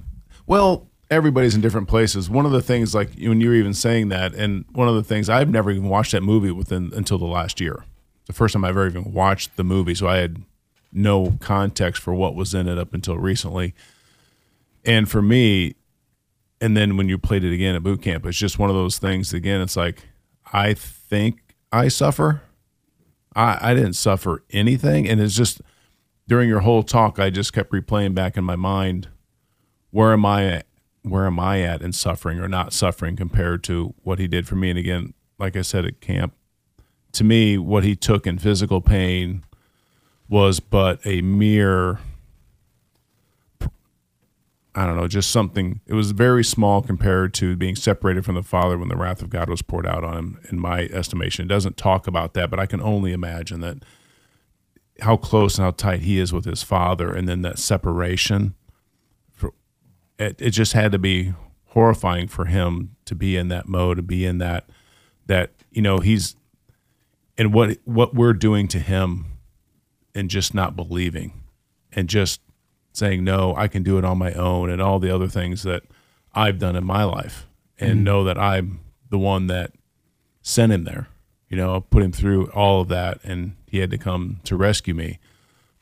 Well, 0.47 0.89
everybody's 1.11 1.55
in 1.55 1.61
different 1.61 1.87
places. 1.87 2.31
One 2.31 2.47
of 2.47 2.53
the 2.53 2.63
things, 2.63 2.95
like 2.95 3.11
when 3.19 3.43
you 3.43 3.51
were 3.51 3.55
even 3.55 3.75
saying 3.75 4.09
that, 4.09 4.35
and 4.35 4.65
one 4.73 4.89
of 4.89 4.95
the 4.95 5.03
things 5.03 5.29
I've 5.29 5.51
never 5.51 5.71
even 5.71 5.91
watched 5.91 6.13
that 6.13 6.23
movie 6.23 6.51
within 6.51 6.91
until 6.95 7.19
the 7.19 7.27
last 7.27 7.61
year. 7.61 7.85
The 8.25 8.33
first 8.33 8.55
time 8.55 8.65
I've 8.65 8.71
ever 8.71 8.87
even 8.87 9.13
watched 9.13 9.57
the 9.57 9.65
movie, 9.65 9.95
so 9.95 10.07
I 10.07 10.17
had 10.17 10.45
no 10.91 11.37
context 11.41 12.01
for 12.01 12.15
what 12.15 12.35
was 12.35 12.55
in 12.55 12.67
it 12.69 12.79
up 12.79 12.95
until 12.95 13.19
recently. 13.19 13.75
And 14.83 15.11
for 15.11 15.21
me, 15.21 15.75
and 16.59 16.75
then 16.75 16.97
when 16.97 17.07
you 17.07 17.19
played 17.19 17.45
it 17.45 17.53
again 17.53 17.75
at 17.75 17.83
boot 17.83 18.01
camp, 18.01 18.25
it's 18.25 18.39
just 18.39 18.59
one 18.59 18.71
of 18.71 18.77
those 18.77 18.97
things. 18.97 19.35
Again, 19.35 19.61
it's 19.61 19.77
like 19.77 20.05
I 20.55 20.73
think 20.73 21.55
I 21.71 21.89
suffer. 21.89 22.41
I 23.37 23.59
I 23.61 23.75
didn't 23.75 23.93
suffer 23.93 24.43
anything, 24.53 25.07
and 25.07 25.21
it's 25.21 25.35
just 25.35 25.61
during 26.29 26.49
your 26.49 26.61
whole 26.61 26.83
talk, 26.83 27.19
I 27.19 27.31
just 27.31 27.53
kept 27.53 27.73
replaying 27.73 28.15
back 28.15 28.37
in 28.37 28.45
my 28.45 28.57
mind, 28.57 29.09
where 29.91 30.13
am 30.13 30.25
I 30.25 30.47
at? 30.47 30.67
Where 31.03 31.27
am 31.27 31.41
I 31.41 31.61
at 31.61 31.83
in 31.83 31.93
suffering 31.93 32.39
or 32.39 32.49
not 32.49 32.73
suffering 32.73 33.17
compared 33.17 33.65
to 33.65 33.95
what 34.03 34.19
he 34.19 34.29
did 34.29 34.47
for 34.47 34.55
me? 34.55 34.71
And 34.71 34.79
again, 34.79 35.15
like 35.39 35.57
I 35.57 35.63
said 35.63 35.85
at 35.85 36.01
camp, 36.01 36.35
to 37.13 37.25
me, 37.25 37.59
what 37.59 37.85
he 37.85 37.97
took 37.97 38.27
in 38.27 38.39
physical 38.39 38.81
pain 38.81 39.45
was 40.29 40.61
but 40.61 41.05
a 41.05 41.21
mere, 41.21 41.99
I 44.75 44.87
don't 44.87 44.97
know, 44.97 45.09
just 45.09 45.31
something. 45.31 45.81
It 45.87 45.95
was 45.95 46.13
very 46.13 46.45
small 46.45 46.81
compared 46.81 47.35
to 47.35 47.57
being 47.57 47.77
separated 47.77 48.25
from 48.25 48.37
the 48.37 48.43
Father 48.43 48.79
when 48.79 48.89
the 48.89 48.97
wrath 48.97 49.21
of 49.21 49.29
God 49.29 49.51
was 49.51 49.61
poured 49.61 49.87
out 49.87 50.05
on 50.05 50.17
him. 50.17 50.41
In 50.51 50.59
my 50.59 50.85
estimation, 50.85 51.45
it 51.45 51.49
doesn't 51.49 51.77
talk 51.77 52.07
about 52.07 52.33
that, 52.35 52.49
but 52.49 52.61
I 52.61 52.67
can 52.67 52.81
only 52.81 53.13
imagine 53.13 53.61
that 53.61 53.79
how 55.01 55.17
close 55.17 55.59
and 55.59 55.65
how 55.65 55.71
tight 55.73 56.01
he 56.01 56.19
is 56.19 56.33
with 56.33 56.45
his 56.45 56.63
father, 56.63 57.13
and 57.13 57.29
then 57.29 57.43
that 57.43 57.59
separation. 57.59 58.55
For, 59.33 59.53
it, 60.19 60.41
it 60.41 60.51
just 60.51 60.73
had 60.75 60.93
to 60.93 60.99
be 60.99 61.33
horrifying 61.67 62.29
for 62.29 62.45
him 62.45 62.95
to 63.07 63.15
be 63.15 63.37
in 63.37 63.49
that 63.49 63.67
mode, 63.69 63.97
to 63.97 64.03
be 64.03 64.25
in 64.27 64.39
that 64.39 64.69
that 65.27 65.51
you 65.71 65.81
know 65.83 65.99
he's 65.99 66.37
and 67.39 67.53
what 67.55 67.79
what 67.85 68.15
we're 68.15 68.33
doing 68.35 68.69
to 68.69 68.79
him, 68.79 69.27
and 70.15 70.29
just 70.29 70.55
not 70.55 70.77
believing, 70.77 71.33
and 71.93 72.09
just 72.09 72.41
saying 72.93 73.25
no, 73.25 73.55
I 73.57 73.69
can 73.69 73.83
do 73.83 73.97
it 73.99 74.05
on 74.05 74.19
my 74.19 74.33
own, 74.35 74.69
and 74.71 74.83
all 74.83 74.99
the 74.99 75.13
other 75.15 75.29
things 75.29 75.63
that 75.63 75.83
I've 76.35 76.59
done 76.59 76.77
in 76.77 76.85
my 76.85 77.05
life, 77.05 77.47
and 77.79 78.01
Mhm. 78.01 78.05
know 78.05 78.25
that 78.25 78.39
I'm 78.39 78.81
the 79.09 79.19
one 79.19 79.47
that 79.47 79.73
sent 80.43 80.73
him 80.73 80.85
there. 80.85 81.09
You 81.53 81.59
know, 81.59 81.83
put 81.83 82.03
him 82.03 82.13
through 82.13 82.47
all 82.53 82.81
of 82.81 82.89
that, 82.89 83.21
and 83.23 83.57
he 83.67 83.79
had 83.79 83.91
to 83.91 83.99
come 83.99 84.41
to 84.45 84.57
rescue 84.57 84.95
me. 84.95 85.19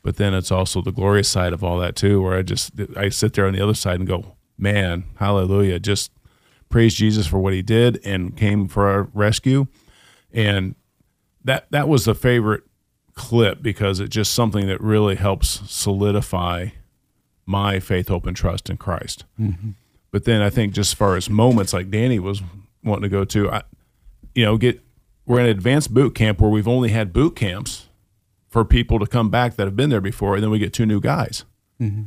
But 0.03 0.17
then 0.17 0.35
it's 0.35 0.50
also 0.50 0.83
the 0.83 0.91
glorious 0.91 1.29
side 1.29 1.53
of 1.53 1.62
all 1.62 1.79
that 1.79 1.95
too, 1.95 2.21
where 2.21 2.37
I 2.37 2.43
just 2.43 2.73
I 2.97 3.09
sit 3.09 3.35
there 3.35 3.47
on 3.47 3.53
the 3.53 3.62
other 3.62 3.75
side 3.75 4.00
and 4.00 4.09
go, 4.09 4.35
man, 4.59 5.05
hallelujah! 5.21 5.79
Just 5.79 6.11
praise 6.71 6.95
Jesus 6.97 7.29
for 7.29 7.39
what 7.39 7.53
he 7.53 7.62
did 7.62 8.00
and 8.05 8.37
came 8.37 8.67
for 8.67 8.89
our 8.89 9.05
rescue, 9.15 9.69
and 10.33 10.75
that 11.45 11.71
that 11.71 11.89
was 11.89 12.05
the 12.05 12.17
favorite 12.17 12.65
clip 13.15 13.62
because 13.62 14.00
it's 14.00 14.12
just 14.12 14.35
something 14.35 14.67
that 14.67 14.81
really 14.81 15.15
helps 15.15 15.62
solidify 15.71 16.71
my 17.47 17.79
faith, 17.79 18.09
hope, 18.09 18.27
and 18.27 18.37
trust 18.37 18.71
in 18.71 18.77
Christ. 18.77 19.25
Mhm. 19.41 19.75
But 20.11 20.25
then 20.25 20.43
I 20.43 20.50
think 20.50 20.73
just 20.73 20.95
as 20.95 20.99
far 20.99 21.15
as 21.15 21.31
moments 21.31 21.73
like 21.73 21.91
Danny 21.91 22.19
was 22.19 22.43
wanting 22.83 23.03
to 23.03 23.09
go 23.09 23.25
to, 23.25 23.53
I, 23.53 23.62
you 24.35 24.45
know, 24.45 24.57
get 24.57 24.81
we're 25.31 25.39
in 25.39 25.47
advanced 25.47 25.95
boot 25.95 26.13
camp 26.13 26.41
where 26.41 26.51
we've 26.51 26.67
only 26.67 26.89
had 26.89 27.13
boot 27.13 27.37
camps 27.37 27.89
for 28.49 28.65
people 28.65 28.99
to 28.99 29.07
come 29.07 29.31
back 29.31 29.55
that 29.55 29.65
have 29.65 29.77
been 29.77 29.89
there 29.89 30.01
before, 30.01 30.35
and 30.35 30.43
then 30.43 30.51
we 30.51 30.59
get 30.59 30.73
two 30.73 30.85
new 30.85 31.01
guys. 31.01 31.45
Mhm. 31.81 32.07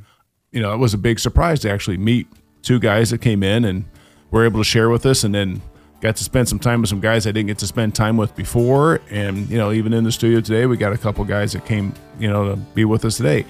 You 0.51 0.61
know, 0.61 0.73
it 0.73 0.77
was 0.77 0.93
a 0.93 0.97
big 0.97 1.19
surprise 1.19 1.61
to 1.61 1.71
actually 1.71 1.97
meet 1.97 2.27
two 2.63 2.79
guys 2.79 3.11
that 3.11 3.19
came 3.19 3.41
in 3.41 3.63
and 3.63 3.85
were 4.29 4.43
able 4.43 4.59
to 4.59 4.65
share 4.65 4.89
with 4.89 5.05
us, 5.05 5.23
and 5.23 5.33
then 5.33 5.61
got 6.01 6.17
to 6.17 6.23
spend 6.25 6.49
some 6.49 6.59
time 6.59 6.81
with 6.81 6.89
some 6.89 6.99
guys 6.99 7.25
I 7.25 7.31
didn't 7.31 7.47
get 7.47 7.59
to 7.59 7.65
spend 7.65 7.95
time 7.95 8.17
with 8.17 8.35
before. 8.35 8.99
And 9.09 9.49
you 9.49 9.57
know, 9.57 9.71
even 9.71 9.93
in 9.93 10.03
the 10.03 10.11
studio 10.11 10.41
today, 10.41 10.65
we 10.65 10.75
got 10.75 10.91
a 10.91 10.97
couple 10.97 11.23
guys 11.23 11.53
that 11.53 11.65
came, 11.65 11.93
you 12.19 12.27
know, 12.29 12.49
to 12.49 12.57
be 12.75 12.83
with 12.83 13.05
us 13.05 13.15
today. 13.15 13.45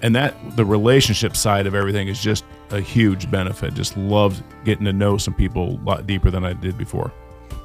And 0.00 0.14
that 0.14 0.36
the 0.54 0.64
relationship 0.64 1.34
side 1.34 1.66
of 1.66 1.74
everything 1.74 2.06
is 2.06 2.22
just 2.22 2.44
a 2.70 2.80
huge 2.80 3.28
benefit. 3.32 3.74
Just 3.74 3.96
loved 3.96 4.44
getting 4.64 4.84
to 4.84 4.92
know 4.92 5.16
some 5.16 5.34
people 5.34 5.70
a 5.70 5.84
lot 5.84 6.06
deeper 6.06 6.30
than 6.30 6.44
I 6.44 6.52
did 6.52 6.78
before. 6.78 7.10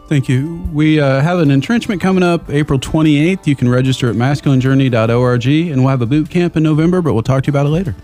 Thank 0.07 0.27
you. 0.29 0.67
We 0.71 0.99
uh, 0.99 1.21
have 1.21 1.39
an 1.39 1.49
entrenchment 1.49 2.01
coming 2.01 2.23
up 2.23 2.49
April 2.49 2.77
28th. 2.77 3.47
You 3.47 3.55
can 3.55 3.69
register 3.69 4.09
at 4.09 4.15
masculinejourney.org, 4.15 5.47
and 5.47 5.81
we'll 5.81 5.89
have 5.89 6.01
a 6.01 6.05
boot 6.05 6.29
camp 6.29 6.57
in 6.57 6.63
November, 6.63 7.01
but 7.01 7.13
we'll 7.13 7.23
talk 7.23 7.43
to 7.43 7.47
you 7.47 7.51
about 7.51 7.65
it 7.65 7.69
later. 7.69 7.95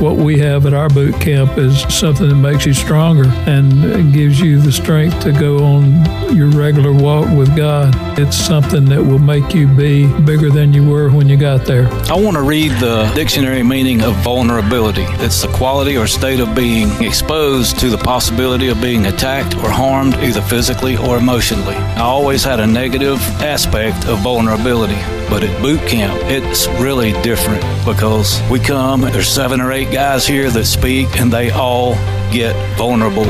What 0.00 0.16
we 0.16 0.40
have 0.40 0.66
at 0.66 0.74
our 0.74 0.88
boot 0.88 1.20
camp 1.20 1.56
is 1.56 1.82
something 1.82 2.28
that 2.28 2.34
makes 2.34 2.66
you 2.66 2.74
stronger 2.74 3.28
and 3.46 4.12
gives 4.12 4.40
you 4.40 4.60
the 4.60 4.72
strength 4.72 5.20
to 5.20 5.30
go 5.30 5.62
on 5.62 6.34
your 6.34 6.48
regular 6.48 6.92
walk 6.92 7.28
with 7.38 7.56
God. 7.56 7.94
It's 8.18 8.36
something 8.36 8.86
that 8.86 9.00
will 9.00 9.20
make 9.20 9.54
you 9.54 9.68
be 9.68 10.08
bigger 10.22 10.50
than 10.50 10.72
you 10.72 10.84
were 10.84 11.10
when 11.10 11.28
you 11.28 11.36
got 11.36 11.64
there. 11.64 11.86
I 12.10 12.16
want 12.16 12.36
to 12.36 12.42
read 12.42 12.72
the 12.72 13.08
dictionary 13.14 13.62
meaning 13.62 14.02
of 14.02 14.16
vulnerability. 14.16 15.04
It's 15.24 15.42
the 15.42 15.48
quality 15.52 15.96
or 15.96 16.08
state 16.08 16.40
of 16.40 16.56
being 16.56 16.90
exposed 17.00 17.78
to 17.78 17.88
the 17.88 17.98
possibility 17.98 18.68
of 18.68 18.82
being 18.82 19.06
attacked 19.06 19.54
or 19.58 19.70
harmed 19.70 20.16
either 20.16 20.42
physically 20.42 20.96
or 20.96 21.18
emotionally. 21.18 21.76
I 21.76 22.00
always 22.00 22.42
had 22.42 22.58
a 22.58 22.66
negative 22.66 23.20
aspect 23.40 24.06
of 24.06 24.18
vulnerability, 24.18 25.00
but 25.30 25.44
at 25.44 25.62
boot 25.62 25.80
camp, 25.88 26.20
it's 26.24 26.66
really 26.82 27.12
different 27.22 27.62
because 27.86 28.42
we 28.50 28.58
come, 28.58 29.02
there's 29.02 29.28
seven 29.28 29.60
or 29.60 29.70
eight 29.70 29.83
guys 29.90 30.26
here 30.26 30.50
that 30.50 30.64
speak, 30.64 31.20
and 31.20 31.32
they 31.32 31.50
all 31.50 31.94
get 32.32 32.54
vulnerable 32.76 33.26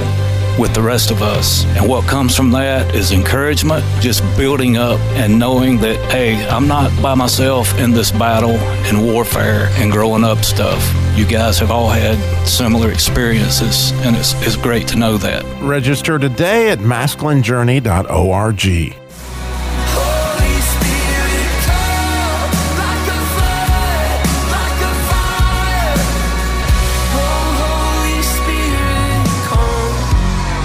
with 0.59 0.75
the 0.75 0.83
rest 0.83 1.11
of 1.11 1.23
us. 1.23 1.65
And 1.77 1.89
what 1.89 2.07
comes 2.07 2.37
from 2.37 2.51
that 2.53 2.95
is 2.95 3.13
encouragement, 3.13 3.85
just 4.01 4.23
building 4.37 4.77
up 4.77 5.01
and 5.17 5.39
knowing 5.39 5.79
that, 5.79 5.97
hey, 6.11 6.47
I'm 6.49 6.69
not 6.69 6.91
by 7.03 7.15
myself 7.15 7.79
in 7.79 7.91
this 7.91 8.11
battle 8.11 8.57
and 8.87 9.05
warfare 9.05 9.69
and 9.73 9.91
growing 9.91 10.25
up 10.25 10.45
stuff. 10.45 10.83
You 11.17 11.27
guys 11.27 11.59
have 11.59 11.71
all 11.71 11.89
had 11.89 12.19
similar 12.47 12.91
experiences, 12.91 13.93
and 14.03 14.17
it's, 14.17 14.35
it's 14.47 14.57
great 14.57 14.87
to 14.89 14.97
know 14.97 15.17
that. 15.19 15.45
Register 15.63 16.19
today 16.19 16.71
at 16.71 16.81
masculinejourney.org. 16.81 19.04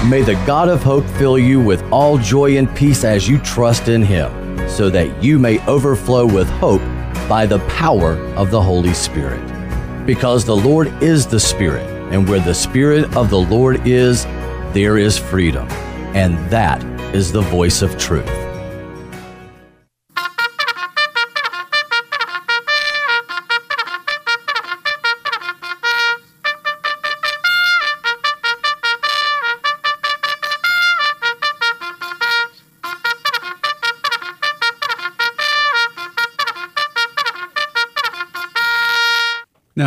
May 0.10 0.24
the 0.24 0.34
God 0.48 0.70
of 0.70 0.82
hope 0.82 1.06
fill 1.06 1.38
you 1.38 1.62
with 1.62 1.84
all 1.92 2.18
joy 2.18 2.58
and 2.58 2.76
peace 2.76 3.04
as 3.04 3.28
you 3.28 3.38
trust 3.38 3.90
in 3.90 4.02
him, 4.02 4.58
so 4.68 4.90
that 4.90 5.24
you 5.24 5.38
may 5.38 5.64
overflow 5.68 6.26
with 6.26 6.50
hope 6.50 6.82
by 7.30 7.46
the 7.46 7.60
power 7.68 8.14
of 8.36 8.50
the 8.50 8.60
Holy 8.60 8.96
Spirit. 8.96 9.46
Because 10.08 10.44
the 10.44 10.56
Lord 10.56 10.88
is 11.04 11.28
the 11.28 11.40
Spirit, 11.40 11.88
and 12.12 12.28
where 12.28 12.40
the 12.40 12.56
Spirit 12.56 13.16
of 13.16 13.30
the 13.30 13.40
Lord 13.40 13.86
is, 13.86 14.24
there 14.74 14.98
is 14.98 15.16
freedom. 15.16 15.68
And 16.16 16.40
that 16.50 16.84
is 17.14 17.32
the 17.32 17.42
voice 17.42 17.84
of 17.84 17.96
truth. 18.00 18.49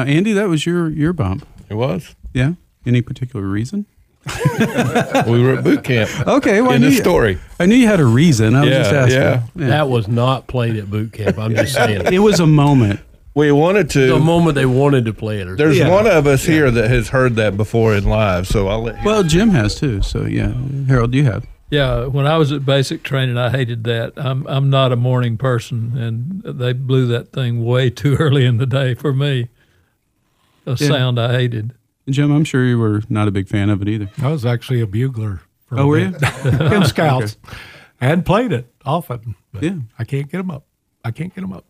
Now, 0.04 0.12
Andy, 0.12 0.32
that 0.32 0.48
was 0.48 0.66
your 0.66 0.88
your 0.88 1.12
bump. 1.12 1.46
It 1.68 1.74
was. 1.74 2.14
Yeah. 2.34 2.54
Any 2.86 3.02
particular 3.02 3.46
reason? 3.46 3.86
we 5.26 5.42
were 5.42 5.54
at 5.56 5.64
boot 5.64 5.82
camp. 5.84 6.10
Okay, 6.28 6.60
well, 6.60 6.72
I 6.72 6.76
in 6.76 6.80
knew 6.82 6.88
the 6.90 6.94
you- 6.94 7.00
story. 7.00 7.38
I 7.58 7.66
knew 7.66 7.74
you 7.74 7.86
had 7.88 8.00
a 8.00 8.04
reason. 8.04 8.54
I 8.54 8.60
was 8.60 8.70
Yeah, 8.70 8.78
just 8.78 8.92
asking. 8.94 9.60
yeah. 9.62 9.68
That 9.68 9.88
was 9.88 10.08
not 10.08 10.46
played 10.46 10.76
at 10.76 10.90
boot 10.90 11.12
camp. 11.12 11.38
I'm 11.38 11.54
just 11.54 11.74
saying. 11.74 12.06
It 12.12 12.20
was 12.20 12.40
a 12.40 12.46
moment. 12.46 13.00
We 13.34 13.50
wanted 13.50 13.88
to. 13.90 14.08
The 14.08 14.18
moment 14.18 14.54
they 14.56 14.66
wanted 14.66 15.06
to 15.06 15.14
play 15.14 15.38
it. 15.40 15.48
Or 15.48 15.56
There's 15.56 15.78
something. 15.78 15.92
one 15.92 16.06
of 16.06 16.26
us 16.26 16.44
here 16.44 16.70
that 16.70 16.90
has 16.90 17.08
heard 17.08 17.36
that 17.36 17.56
before 17.56 17.94
in 17.94 18.04
live, 18.04 18.46
so 18.46 18.68
I'll 18.68 18.82
let. 18.82 19.02
Well, 19.04 19.22
Jim 19.22 19.50
has 19.50 19.74
too. 19.74 20.02
So 20.02 20.26
yeah, 20.26 20.52
Harold, 20.86 21.14
you 21.14 21.24
have. 21.24 21.46
Yeah, 21.70 22.04
when 22.04 22.26
I 22.26 22.36
was 22.36 22.52
at 22.52 22.66
basic 22.66 23.02
training, 23.02 23.38
I 23.38 23.48
hated 23.48 23.84
that. 23.84 24.12
I'm 24.16 24.46
I'm 24.46 24.68
not 24.68 24.92
a 24.92 24.96
morning 24.96 25.38
person, 25.38 25.96
and 25.96 26.42
they 26.60 26.74
blew 26.74 27.06
that 27.06 27.32
thing 27.32 27.64
way 27.64 27.88
too 27.88 28.16
early 28.20 28.44
in 28.44 28.58
the 28.58 28.66
day 28.66 28.92
for 28.94 29.14
me. 29.14 29.48
A 30.66 30.70
Yeah. 30.70 30.88
sound 30.88 31.18
I 31.20 31.32
hated. 31.32 31.72
Jim, 32.08 32.32
I'm 32.32 32.44
sure 32.44 32.64
you 32.64 32.78
were 32.78 33.02
not 33.08 33.28
a 33.28 33.30
big 33.30 33.48
fan 33.48 33.70
of 33.70 33.80
it 33.82 33.88
either. 33.88 34.10
I 34.20 34.28
was 34.28 34.44
actually 34.44 34.80
a 34.80 34.86
bugler. 34.86 35.40
For 35.66 35.78
Oh, 35.78 35.82
a 35.82 35.86
were 35.86 35.98
you? 35.98 36.06
in 36.44 36.84
Scouts, 36.84 37.36
and 38.00 38.24
played 38.26 38.52
it 38.52 38.72
often. 38.84 39.36
But 39.52 39.62
Yeah. 39.62 39.76
I 39.98 40.04
can't 40.04 40.30
get 40.30 40.38
them 40.38 40.50
up. 40.50 40.64
I 41.04 41.10
can't 41.10 41.34
get 41.34 41.40
them 41.40 41.52
up. 41.52 41.64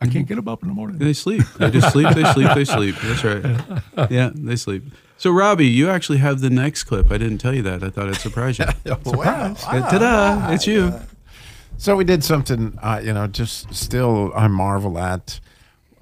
I 0.00 0.04
mm-hmm. 0.04 0.12
can't 0.12 0.28
get 0.28 0.34
them 0.36 0.48
up 0.48 0.62
in 0.62 0.68
the 0.68 0.74
morning. 0.74 0.98
They 0.98 1.12
sleep. 1.12 1.42
They 1.58 1.70
just 1.70 1.92
sleep. 1.92 2.14
They 2.14 2.24
sleep. 2.32 2.54
They 2.54 2.64
sleep. 2.64 2.94
That's 3.02 3.24
right. 3.24 4.10
Yeah, 4.10 4.30
they 4.34 4.54
sleep. 4.56 4.84
So, 5.16 5.32
Robbie, 5.32 5.66
you 5.66 5.90
actually 5.90 6.18
have 6.18 6.40
the 6.40 6.50
next 6.50 6.84
clip. 6.84 7.10
I 7.10 7.18
didn't 7.18 7.38
tell 7.38 7.52
you 7.52 7.62
that. 7.62 7.82
I 7.82 7.90
thought 7.90 8.08
I'd 8.08 8.16
surprise 8.16 8.60
you. 8.60 8.66
Surprise. 8.84 9.64
Uh, 9.66 9.90
ta-da! 9.90 10.52
It's 10.52 10.68
you. 10.68 10.84
Uh, 10.84 11.02
so 11.76 11.96
we 11.96 12.04
did 12.04 12.22
something, 12.22 12.78
uh, 12.80 13.00
you 13.02 13.12
know, 13.12 13.26
just 13.26 13.74
still 13.74 14.32
I 14.36 14.46
marvel 14.46 14.96
at 14.98 15.40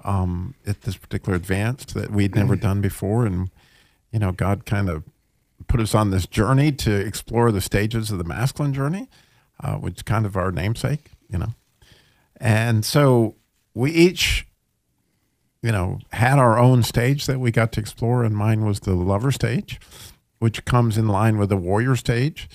um, 0.07 0.55
at 0.65 0.81
this 0.81 0.97
particular 0.97 1.35
advance 1.35 1.85
that 1.93 2.09
we'd 2.11 2.35
never 2.35 2.55
done 2.55 2.81
before, 2.81 3.25
and 3.25 3.51
you 4.11 4.19
know, 4.19 4.31
God 4.31 4.65
kind 4.65 4.89
of 4.89 5.03
put 5.67 5.81
us 5.81 5.93
on 5.93 6.11
this 6.11 6.25
journey 6.25 6.71
to 6.71 6.95
explore 6.95 7.51
the 7.51 7.61
stages 7.61 8.09
of 8.09 8.17
the 8.17 8.23
masculine 8.23 8.73
journey, 8.73 9.09
uh, 9.61 9.75
which 9.75 9.97
is 9.97 10.03
kind 10.03 10.25
of 10.25 10.37
our 10.37 10.51
namesake, 10.51 11.11
you 11.29 11.37
know, 11.37 11.53
and 12.37 12.85
so 12.85 13.35
we 13.73 13.91
each, 13.91 14.47
you 15.61 15.71
know, 15.71 15.99
had 16.13 16.39
our 16.39 16.57
own 16.57 16.83
stage 16.83 17.25
that 17.25 17.39
we 17.39 17.51
got 17.51 17.71
to 17.73 17.79
explore, 17.79 18.23
and 18.23 18.35
mine 18.35 18.65
was 18.65 18.79
the 18.79 18.93
lover 18.93 19.31
stage, 19.31 19.79
which 20.39 20.63
comes 20.65 20.97
in 20.97 21.07
line 21.07 21.37
with 21.37 21.49
the 21.49 21.57
warrior 21.57 21.95
stage, 21.95 22.47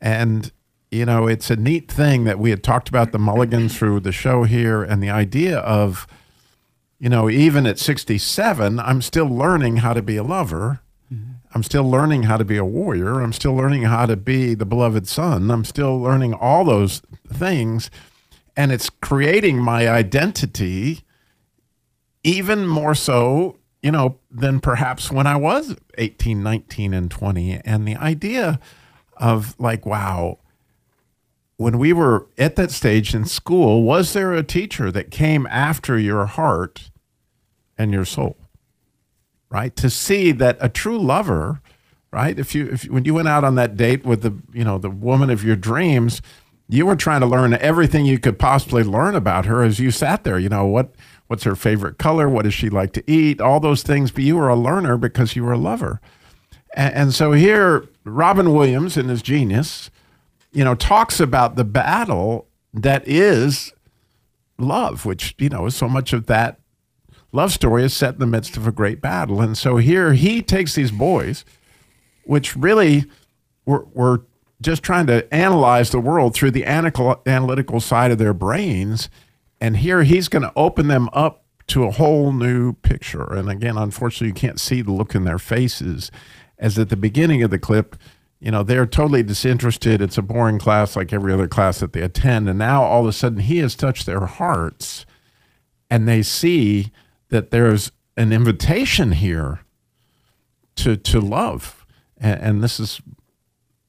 and 0.00 0.52
you 0.90 1.04
know, 1.04 1.26
it's 1.26 1.50
a 1.50 1.56
neat 1.56 1.90
thing 1.90 2.22
that 2.22 2.38
we 2.38 2.50
had 2.50 2.62
talked 2.62 2.88
about 2.88 3.10
the 3.10 3.18
mulligans 3.18 3.76
through 3.76 3.98
the 3.98 4.12
show 4.12 4.44
here, 4.44 4.84
and 4.84 5.02
the 5.02 5.10
idea 5.10 5.58
of, 5.58 6.06
you 7.04 7.10
know, 7.10 7.28
even 7.28 7.66
at 7.66 7.78
67, 7.78 8.80
I'm 8.80 9.02
still 9.02 9.26
learning 9.26 9.76
how 9.76 9.92
to 9.92 10.00
be 10.00 10.16
a 10.16 10.22
lover. 10.22 10.80
Mm-hmm. 11.12 11.32
I'm 11.54 11.62
still 11.62 11.84
learning 11.84 12.22
how 12.22 12.38
to 12.38 12.46
be 12.46 12.56
a 12.56 12.64
warrior. 12.64 13.20
I'm 13.20 13.34
still 13.34 13.54
learning 13.54 13.82
how 13.82 14.06
to 14.06 14.16
be 14.16 14.54
the 14.54 14.64
beloved 14.64 15.06
son. 15.06 15.50
I'm 15.50 15.66
still 15.66 16.00
learning 16.00 16.32
all 16.32 16.64
those 16.64 17.02
things. 17.30 17.90
And 18.56 18.72
it's 18.72 18.88
creating 18.88 19.58
my 19.58 19.86
identity 19.86 21.04
even 22.22 22.66
more 22.66 22.94
so, 22.94 23.58
you 23.82 23.90
know, 23.90 24.18
than 24.30 24.58
perhaps 24.60 25.12
when 25.12 25.26
I 25.26 25.36
was 25.36 25.76
18, 25.98 26.42
19, 26.42 26.94
and 26.94 27.10
20. 27.10 27.60
And 27.66 27.86
the 27.86 27.96
idea 27.96 28.58
of 29.18 29.54
like, 29.60 29.84
wow, 29.84 30.38
when 31.58 31.78
we 31.78 31.92
were 31.92 32.28
at 32.38 32.56
that 32.56 32.70
stage 32.70 33.14
in 33.14 33.26
school, 33.26 33.82
was 33.82 34.14
there 34.14 34.32
a 34.32 34.42
teacher 34.42 34.90
that 34.90 35.10
came 35.10 35.46
after 35.48 35.98
your 35.98 36.24
heart 36.24 36.88
and 37.78 37.92
your 37.92 38.04
soul? 38.04 38.36
Right? 39.50 39.74
To 39.76 39.88
see 39.88 40.32
that 40.32 40.56
a 40.60 40.68
true 40.68 40.98
lover, 40.98 41.60
right? 42.10 42.38
If 42.38 42.54
you 42.54 42.70
if 42.70 42.84
when 42.84 43.04
you 43.04 43.14
went 43.14 43.28
out 43.28 43.44
on 43.44 43.54
that 43.54 43.76
date 43.76 44.04
with 44.04 44.22
the, 44.22 44.34
you 44.52 44.64
know, 44.64 44.78
the 44.78 44.90
woman 44.90 45.30
of 45.30 45.44
your 45.44 45.56
dreams, 45.56 46.20
you 46.68 46.86
were 46.86 46.96
trying 46.96 47.20
to 47.20 47.26
learn 47.26 47.54
everything 47.54 48.06
you 48.06 48.18
could 48.18 48.38
possibly 48.38 48.82
learn 48.82 49.14
about 49.14 49.46
her 49.46 49.62
as 49.62 49.78
you 49.78 49.90
sat 49.90 50.24
there. 50.24 50.38
You 50.38 50.48
know, 50.48 50.66
what 50.66 50.94
what's 51.26 51.44
her 51.44 51.56
favorite 51.56 51.98
color? 51.98 52.28
What 52.28 52.44
does 52.44 52.54
she 52.54 52.68
like 52.68 52.92
to 52.94 53.10
eat? 53.10 53.40
All 53.40 53.60
those 53.60 53.82
things, 53.82 54.10
but 54.10 54.24
you 54.24 54.36
were 54.36 54.48
a 54.48 54.56
learner 54.56 54.96
because 54.96 55.36
you 55.36 55.44
were 55.44 55.52
a 55.52 55.58
lover. 55.58 56.00
And, 56.74 56.94
and 56.94 57.14
so 57.14 57.32
here, 57.32 57.88
Robin 58.04 58.52
Williams 58.52 58.96
in 58.96 59.08
his 59.08 59.22
genius, 59.22 59.90
you 60.52 60.64
know, 60.64 60.74
talks 60.74 61.20
about 61.20 61.56
the 61.56 61.64
battle 61.64 62.46
that 62.72 63.06
is 63.06 63.72
love, 64.58 65.04
which, 65.04 65.34
you 65.38 65.48
know, 65.48 65.66
is 65.66 65.76
so 65.76 65.88
much 65.88 66.12
of 66.12 66.26
that 66.26 66.58
love 67.34 67.52
story 67.52 67.84
is 67.84 67.92
set 67.92 68.14
in 68.14 68.20
the 68.20 68.26
midst 68.26 68.56
of 68.56 68.66
a 68.66 68.72
great 68.72 69.00
battle. 69.00 69.40
And 69.40 69.58
so 69.58 69.76
here 69.76 70.12
he 70.14 70.40
takes 70.40 70.74
these 70.74 70.92
boys, 70.92 71.44
which 72.24 72.56
really 72.56 73.04
were, 73.66 73.86
were 73.92 74.24
just 74.60 74.82
trying 74.82 75.06
to 75.08 75.32
analyze 75.34 75.90
the 75.90 76.00
world 76.00 76.34
through 76.34 76.52
the 76.52 76.64
analytical, 76.64 77.20
analytical 77.26 77.80
side 77.80 78.10
of 78.10 78.18
their 78.18 78.32
brains. 78.32 79.10
And 79.60 79.78
here 79.78 80.04
he's 80.04 80.28
going 80.28 80.42
to 80.42 80.52
open 80.54 80.88
them 80.88 81.08
up 81.12 81.44
to 81.66 81.84
a 81.84 81.90
whole 81.90 82.32
new 82.32 82.74
picture. 82.74 83.32
And 83.32 83.50
again, 83.50 83.76
unfortunately, 83.76 84.28
you 84.28 84.34
can't 84.34 84.60
see 84.60 84.80
the 84.80 84.92
look 84.92 85.14
in 85.14 85.24
their 85.24 85.38
faces 85.38 86.10
as 86.58 86.78
at 86.78 86.88
the 86.88 86.96
beginning 86.96 87.42
of 87.42 87.50
the 87.50 87.58
clip, 87.58 87.96
you 88.38 88.50
know, 88.50 88.62
they're 88.62 88.86
totally 88.86 89.22
disinterested. 89.22 90.00
It's 90.00 90.18
a 90.18 90.22
boring 90.22 90.58
class 90.58 90.96
like 90.96 91.12
every 91.12 91.32
other 91.32 91.48
class 91.48 91.80
that 91.80 91.92
they 91.92 92.02
attend. 92.02 92.48
And 92.48 92.58
now 92.58 92.82
all 92.84 93.02
of 93.02 93.08
a 93.08 93.12
sudden 93.12 93.40
he 93.40 93.58
has 93.58 93.74
touched 93.74 94.06
their 94.06 94.26
hearts 94.26 95.04
and 95.90 96.06
they 96.06 96.22
see 96.22 96.92
that 97.34 97.50
there's 97.50 97.90
an 98.16 98.32
invitation 98.32 99.10
here 99.10 99.58
to, 100.76 100.96
to 100.96 101.20
love. 101.20 101.84
And, 102.16 102.40
and 102.40 102.62
this 102.62 102.78
is 102.78 103.02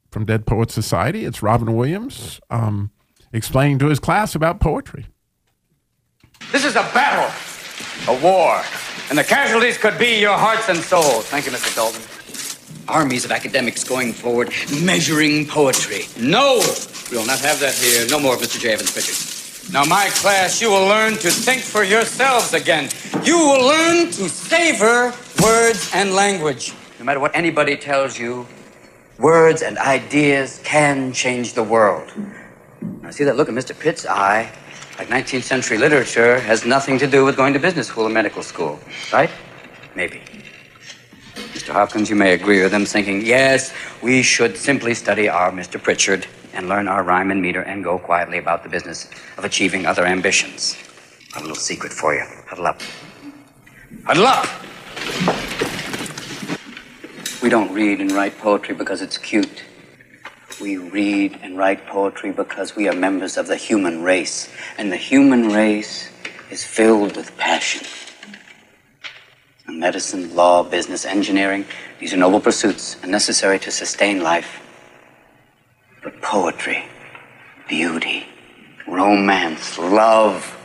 from 0.10 0.26
Dead 0.26 0.48
Poet 0.48 0.72
Society. 0.72 1.26
It's 1.26 1.44
Robin 1.44 1.76
Williams 1.76 2.40
um, 2.50 2.90
explaining 3.32 3.78
to 3.80 3.86
his 3.86 4.00
class 4.00 4.34
about 4.34 4.60
poetry. 4.60 5.06
This 6.52 6.66
is 6.66 6.76
a 6.76 6.82
battle, 6.92 7.32
a 8.12 8.20
war, 8.20 8.64
and 9.10 9.18
the 9.18 9.24
casualties 9.24 9.78
could 9.78 10.00
be 10.00 10.20
your 10.20 10.36
hearts 10.36 10.68
and 10.68 10.80
souls. 10.80 11.28
Thank 11.28 11.46
you, 11.46 11.52
Mr. 11.52 11.76
Dalton. 11.76 12.02
Armies 12.88 13.26
of 13.26 13.32
academics 13.32 13.84
going 13.84 14.12
forward, 14.12 14.52
measuring 14.82 15.46
poetry. 15.46 16.06
No, 16.20 16.64
we 17.12 17.18
will 17.18 17.28
not 17.28 17.40
have 17.42 17.60
that 17.60 17.76
here. 17.76 18.08
No 18.10 18.20
more 18.20 18.34
of 18.34 18.42
Mr. 18.42 18.60
J. 18.60 18.74
Evans 18.74 18.92
Pritchard. 18.92 19.35
Now, 19.72 19.84
my 19.84 20.10
class, 20.12 20.62
you 20.62 20.70
will 20.70 20.86
learn 20.88 21.14
to 21.14 21.30
think 21.30 21.62
for 21.62 21.84
yourselves 21.84 22.54
again. 22.54 22.90
You 23.24 23.38
will 23.38 23.68
learn 23.68 24.06
to 24.12 24.30
savor 24.30 25.14
words 25.42 25.92
and 25.94 26.14
language. 26.14 26.74
No 27.00 27.06
matter 27.06 27.20
what 27.20 27.36
anybody 27.36 27.76
tells 27.76 28.18
you, 28.18 28.46
words 29.18 29.64
and 29.64 29.78
ideas 29.80 30.62
can 30.64 31.12
change 31.14 31.54
the 31.54 31.64
world. 31.64 32.12
Now, 33.02 33.10
see 33.10 33.24
that 33.24 33.38
look 33.38 33.50
in 33.50 33.56
Mr. 33.56 33.78
Pitt's 33.78 34.06
eye? 34.06 34.52
Like 35.00 35.10
19th 35.10 35.44
century 35.44 35.78
literature 35.78 36.40
has 36.40 36.64
nothing 36.66 36.98
to 37.00 37.08
do 37.08 37.26
with 37.26 37.36
going 37.36 37.54
to 37.54 37.60
business 37.60 37.88
school 37.88 38.06
or 38.06 38.10
medical 38.10 38.44
school, 38.44 38.80
right? 39.12 39.32
Maybe. 39.96 40.22
Mr. 41.66 41.74
Hopkins, 41.74 42.12
you 42.12 42.16
may 42.16 42.34
agree 42.34 42.62
with 42.62 42.72
them, 42.72 42.86
thinking, 42.86 43.26
yes, 43.26 43.74
we 44.04 44.22
should 44.22 44.56
simply 44.56 44.94
study 44.94 45.28
our 45.28 45.52
Mr. 45.52 45.82
Pritchard 45.82 46.28
and 46.54 46.70
learn 46.70 46.88
our 46.88 47.02
rhyme 47.02 47.32
and 47.32 47.42
meter 47.42 47.64
and 47.64 47.84
go 47.84 47.98
quietly 47.98 48.38
about 48.38 48.62
the 48.62 48.70
business 48.70 49.10
of 49.40 49.46
achieving 49.46 49.88
other 49.88 50.06
ambitions. 50.06 50.78
A 51.36 51.40
little 51.40 51.56
secret 51.56 51.92
for 51.92 52.14
you. 52.14 52.24
Huddle 52.48 52.68
up. 52.68 52.82
Huddle 54.06 54.28
up! 54.28 54.46
We 57.42 57.50
don't 57.50 57.74
read 57.74 58.00
and 58.00 58.12
write 58.12 58.38
poetry 58.38 58.76
because 58.76 59.02
it's 59.02 59.18
cute. 59.18 59.64
We 60.62 60.78
read 60.78 61.40
and 61.42 61.58
write 61.58 61.88
poetry 61.88 62.32
because 62.32 62.76
we 62.76 62.88
are 62.88 62.96
members 62.96 63.38
of 63.38 63.48
the 63.48 63.58
human 63.58 64.04
race, 64.04 64.54
and 64.78 64.92
the 64.92 64.98
human 64.98 65.48
race 65.50 66.12
is 66.52 66.64
filled 66.64 67.18
with 67.18 67.36
passion. 67.40 67.88
Medicine, 69.68 70.36
law, 70.36 70.64
business, 70.64 71.06
engineering, 71.06 71.66
these 72.00 72.14
are 72.14 72.18
noble 72.18 72.40
pursuits 72.40 72.98
and 73.02 73.12
necessary 73.12 73.60
to 73.60 73.72
sustain 73.72 74.22
life. 74.22 74.62
But 76.04 76.22
poetry, 76.22 76.84
beauty, 77.68 78.28
romance, 78.88 79.78
love, 79.80 80.56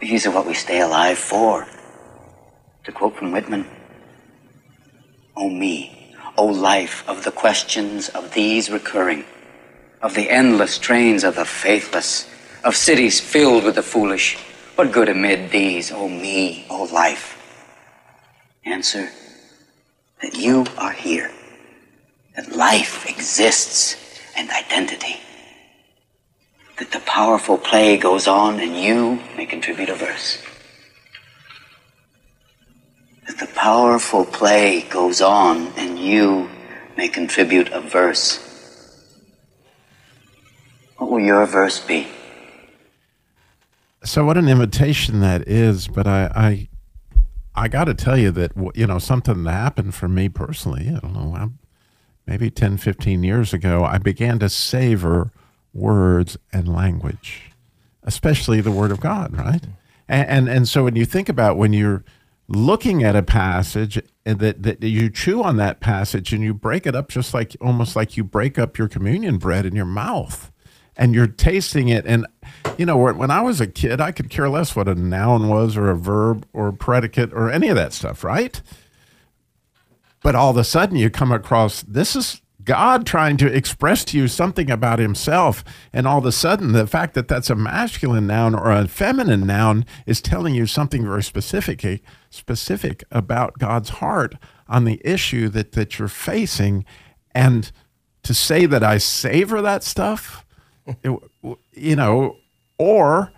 these 0.00 0.26
are 0.26 0.30
what 0.30 0.46
we 0.46 0.54
stay 0.54 0.80
alive 0.80 1.18
for. 1.18 1.66
To 2.84 2.92
quote 2.92 3.16
from 3.16 3.32
Whitman, 3.32 3.66
O 5.36 5.48
me, 5.48 6.14
O 6.36 6.44
life 6.44 7.08
of 7.08 7.24
the 7.24 7.30
questions 7.30 8.10
of 8.10 8.34
these 8.34 8.70
recurring, 8.70 9.24
of 10.02 10.14
the 10.14 10.28
endless 10.28 10.78
trains 10.78 11.24
of 11.24 11.36
the 11.36 11.46
faithless, 11.46 12.28
of 12.64 12.76
cities 12.76 13.18
filled 13.18 13.64
with 13.64 13.76
the 13.76 13.82
foolish, 13.82 14.36
what 14.74 14.92
good 14.92 15.08
amid 15.08 15.50
these, 15.50 15.90
O 15.90 16.08
me, 16.08 16.66
O 16.68 16.84
life? 16.84 17.33
Answer 18.66 19.10
that 20.22 20.36
you 20.36 20.64
are 20.78 20.92
here, 20.92 21.30
that 22.36 22.56
life 22.56 23.06
exists 23.08 23.96
and 24.36 24.50
identity, 24.50 25.16
that 26.78 26.90
the 26.90 27.00
powerful 27.00 27.58
play 27.58 27.96
goes 27.96 28.26
on 28.26 28.60
and 28.60 28.76
you 28.76 29.20
may 29.36 29.46
contribute 29.46 29.88
a 29.88 29.94
verse. 29.94 30.42
That 33.26 33.38
the 33.38 33.54
powerful 33.54 34.24
play 34.26 34.82
goes 34.82 35.22
on, 35.22 35.68
and 35.78 35.98
you 35.98 36.50
may 36.96 37.08
contribute 37.08 37.70
a 37.70 37.80
verse. 37.80 38.38
What 40.98 41.10
will 41.10 41.20
your 41.20 41.46
verse 41.46 41.80
be? 41.80 42.06
So 44.04 44.26
what 44.26 44.36
an 44.36 44.48
invitation 44.48 45.20
that 45.20 45.48
is, 45.48 45.88
but 45.88 46.06
I 46.06 46.30
I, 46.34 46.68
I 47.54 47.68
got 47.68 47.84
to 47.84 47.94
tell 47.94 48.18
you 48.18 48.30
that 48.32 48.52
you 48.74 48.86
know 48.86 48.98
something 48.98 49.44
that 49.44 49.52
happened 49.52 49.94
for 49.94 50.08
me 50.08 50.28
personally. 50.28 50.88
I 50.88 50.98
don't 50.98 51.14
know, 51.14 51.52
maybe 52.26 52.50
10, 52.50 52.78
15 52.78 53.22
years 53.22 53.52
ago, 53.52 53.84
I 53.84 53.98
began 53.98 54.38
to 54.40 54.48
savor 54.48 55.30
words 55.72 56.36
and 56.52 56.68
language, 56.68 57.52
especially 58.02 58.60
the 58.60 58.72
Word 58.72 58.90
of 58.90 59.00
God, 59.00 59.36
right? 59.36 59.62
And 60.08 60.28
and, 60.28 60.48
and 60.48 60.68
so 60.68 60.84
when 60.84 60.96
you 60.96 61.04
think 61.04 61.28
about 61.28 61.56
when 61.56 61.72
you're 61.72 62.04
looking 62.48 63.02
at 63.02 63.16
a 63.16 63.22
passage 63.22 64.00
and 64.26 64.38
that, 64.38 64.62
that 64.62 64.82
you 64.82 65.08
chew 65.08 65.42
on 65.42 65.56
that 65.56 65.80
passage 65.80 66.32
and 66.32 66.42
you 66.42 66.52
break 66.52 66.86
it 66.86 66.94
up 66.94 67.08
just 67.08 67.32
like 67.32 67.56
almost 67.60 67.96
like 67.96 68.16
you 68.16 68.24
break 68.24 68.58
up 68.58 68.76
your 68.76 68.88
communion 68.88 69.38
bread 69.38 69.64
in 69.64 69.74
your 69.74 69.86
mouth 69.86 70.52
and 70.96 71.14
you're 71.14 71.26
tasting 71.26 71.88
it. 71.88 72.06
And, 72.06 72.26
you 72.78 72.86
know, 72.86 72.96
when 72.96 73.30
I 73.30 73.40
was 73.40 73.60
a 73.60 73.66
kid, 73.66 74.00
I 74.00 74.12
could 74.12 74.30
care 74.30 74.48
less 74.48 74.76
what 74.76 74.88
a 74.88 74.94
noun 74.94 75.48
was 75.48 75.76
or 75.76 75.90
a 75.90 75.96
verb 75.96 76.46
or 76.52 76.68
a 76.68 76.72
predicate 76.72 77.32
or 77.32 77.50
any 77.50 77.68
of 77.68 77.76
that 77.76 77.92
stuff, 77.92 78.24
right? 78.24 78.60
But 80.22 80.34
all 80.34 80.50
of 80.50 80.56
a 80.56 80.64
sudden 80.64 80.96
you 80.96 81.10
come 81.10 81.32
across 81.32 81.82
this 81.82 82.16
is 82.16 82.40
God 82.64 83.04
trying 83.04 83.36
to 83.38 83.54
express 83.54 84.04
to 84.06 84.18
you 84.18 84.26
something 84.26 84.70
about 84.70 84.98
himself. 84.98 85.62
And 85.92 86.06
all 86.06 86.18
of 86.18 86.26
a 86.26 86.32
sudden, 86.32 86.72
the 86.72 86.86
fact 86.86 87.14
that 87.14 87.28
that's 87.28 87.50
a 87.50 87.54
masculine 87.54 88.26
noun 88.26 88.54
or 88.54 88.72
a 88.72 88.88
feminine 88.88 89.46
noun 89.46 89.84
is 90.06 90.22
telling 90.22 90.54
you 90.54 90.66
something 90.66 91.04
very 91.04 91.22
specific, 91.22 92.02
specific 92.30 93.04
about 93.10 93.58
God's 93.58 93.90
heart 93.90 94.36
on 94.66 94.84
the 94.84 95.00
issue 95.04 95.48
that, 95.50 95.72
that 95.72 95.98
you're 95.98 96.08
facing. 96.08 96.84
And 97.34 97.70
to 98.22 98.32
say 98.32 98.64
that 98.66 98.82
I 98.82 98.98
savor 98.98 99.60
that 99.60 99.84
stuff, 99.84 100.43
it, 100.86 101.18
you 101.72 101.96
know, 101.96 102.36
or 102.78 103.32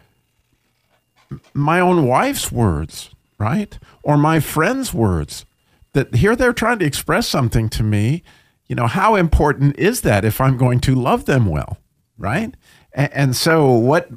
my 1.54 1.80
own 1.80 2.06
wife's 2.06 2.50
words, 2.50 3.11
right? 3.38 3.78
Or 4.02 4.16
my 4.16 4.40
friend's 4.40 4.94
words 4.94 5.44
that 5.92 6.16
here 6.16 6.37
they're 6.37 6.52
trying 6.52 6.78
to 6.80 6.85
express 6.85 7.26
something 7.26 7.68
to 7.70 7.82
me. 7.82 8.22
You 8.66 8.76
know, 8.76 8.87
how 8.87 9.14
important 9.14 9.78
is 9.78 10.02
that 10.02 10.24
if 10.24 10.40
I'm 10.40 10.56
going 10.56 10.80
to 10.80 10.94
love 10.94 11.24
them 11.26 11.46
well, 11.46 11.78
right? 12.18 12.54
And, 12.92 13.12
and 13.12 13.37
so 13.37 13.72
what 13.72 14.09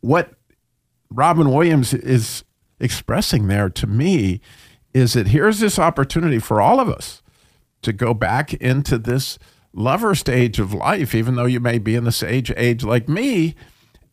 what 0.00 0.32
Robin 1.10 1.50
Williams 1.50 1.92
is 1.92 2.44
expressing 2.78 3.48
there 3.48 3.68
to 3.70 3.86
me 3.86 4.40
is 4.92 5.12
that 5.12 5.28
here's 5.28 5.60
this 5.60 5.78
opportunity 5.78 6.38
for 6.38 6.60
all 6.60 6.80
of 6.80 6.88
us 6.88 7.22
to 7.82 7.92
go 7.92 8.14
back 8.14 8.54
into 8.54 8.98
this 8.98 9.38
lover 9.76 10.14
stage 10.14 10.58
of 10.58 10.74
life, 10.74 11.14
even 11.14 11.36
though 11.36 11.44
you 11.46 11.60
may 11.60 11.78
be 11.78 11.94
in 11.94 12.04
the 12.04 12.12
sage 12.12 12.50
age 12.56 12.82
like 12.82 13.08
me, 13.08 13.54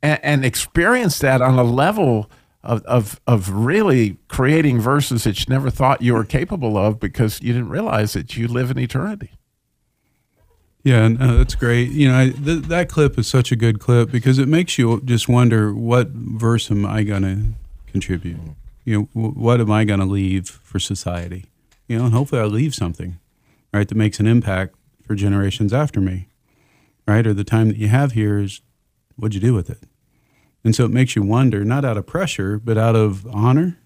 and, 0.01 0.19
and 0.23 0.45
experience 0.45 1.17
that 1.19 1.41
on 1.41 1.57
a 1.57 1.63
level 1.63 2.29
of, 2.63 2.83
of, 2.83 3.19
of 3.25 3.49
really 3.49 4.17
creating 4.27 4.79
verses 4.79 5.23
that 5.23 5.39
you 5.39 5.45
never 5.49 5.69
thought 5.69 6.01
you 6.01 6.13
were 6.13 6.25
capable 6.25 6.77
of 6.77 6.99
because 6.99 7.41
you 7.41 7.53
didn't 7.53 7.69
realize 7.69 8.13
that 8.13 8.37
you 8.37 8.47
live 8.47 8.69
in 8.69 8.77
eternity. 8.77 9.31
Yeah, 10.83 11.07
no, 11.07 11.25
uh, 11.25 11.37
that's 11.37 11.55
great. 11.55 11.91
You 11.91 12.09
know, 12.09 12.19
I, 12.19 12.29
th- 12.29 12.63
that 12.63 12.89
clip 12.89 13.17
is 13.17 13.25
such 13.25 13.53
a 13.53 13.55
good 13.55 13.79
clip 13.79 14.11
because 14.11 14.37
it 14.37 14.49
makes 14.49 14.77
you 14.77 15.01
just 15.05 15.29
wonder 15.29 15.73
what 15.73 16.09
verse 16.09 16.69
am 16.69 16.85
I 16.85 17.03
going 17.03 17.21
to 17.21 17.39
contribute? 17.89 18.37
You 18.83 18.93
know, 18.99 19.09
w- 19.15 19.33
what 19.33 19.61
am 19.61 19.71
I 19.71 19.85
going 19.85 20.01
to 20.01 20.05
leave 20.05 20.49
for 20.49 20.79
society? 20.79 21.45
You 21.87 21.99
know, 21.99 22.05
and 22.05 22.13
hopefully 22.13 22.41
I 22.41 22.45
leave 22.45 22.75
something, 22.75 23.17
right, 23.73 23.87
that 23.87 23.95
makes 23.95 24.19
an 24.19 24.27
impact 24.27 24.75
for 25.05 25.15
generations 25.15 25.73
after 25.73 25.99
me, 25.99 26.27
right? 27.07 27.25
Or 27.25 27.33
the 27.33 27.43
time 27.43 27.67
that 27.67 27.77
you 27.77 27.89
have 27.89 28.13
here 28.13 28.39
is 28.39 28.61
what'd 29.15 29.35
you 29.35 29.41
do 29.41 29.53
with 29.53 29.69
it? 29.69 29.83
And 30.63 30.75
so 30.75 30.85
it 30.85 30.91
makes 30.91 31.15
you 31.15 31.23
wonder, 31.23 31.65
not 31.65 31.83
out 31.83 31.97
of 31.97 32.07
pressure, 32.07 32.57
but 32.57 32.77
out 32.77 32.95
of 32.95 33.27
honor, 33.27 33.77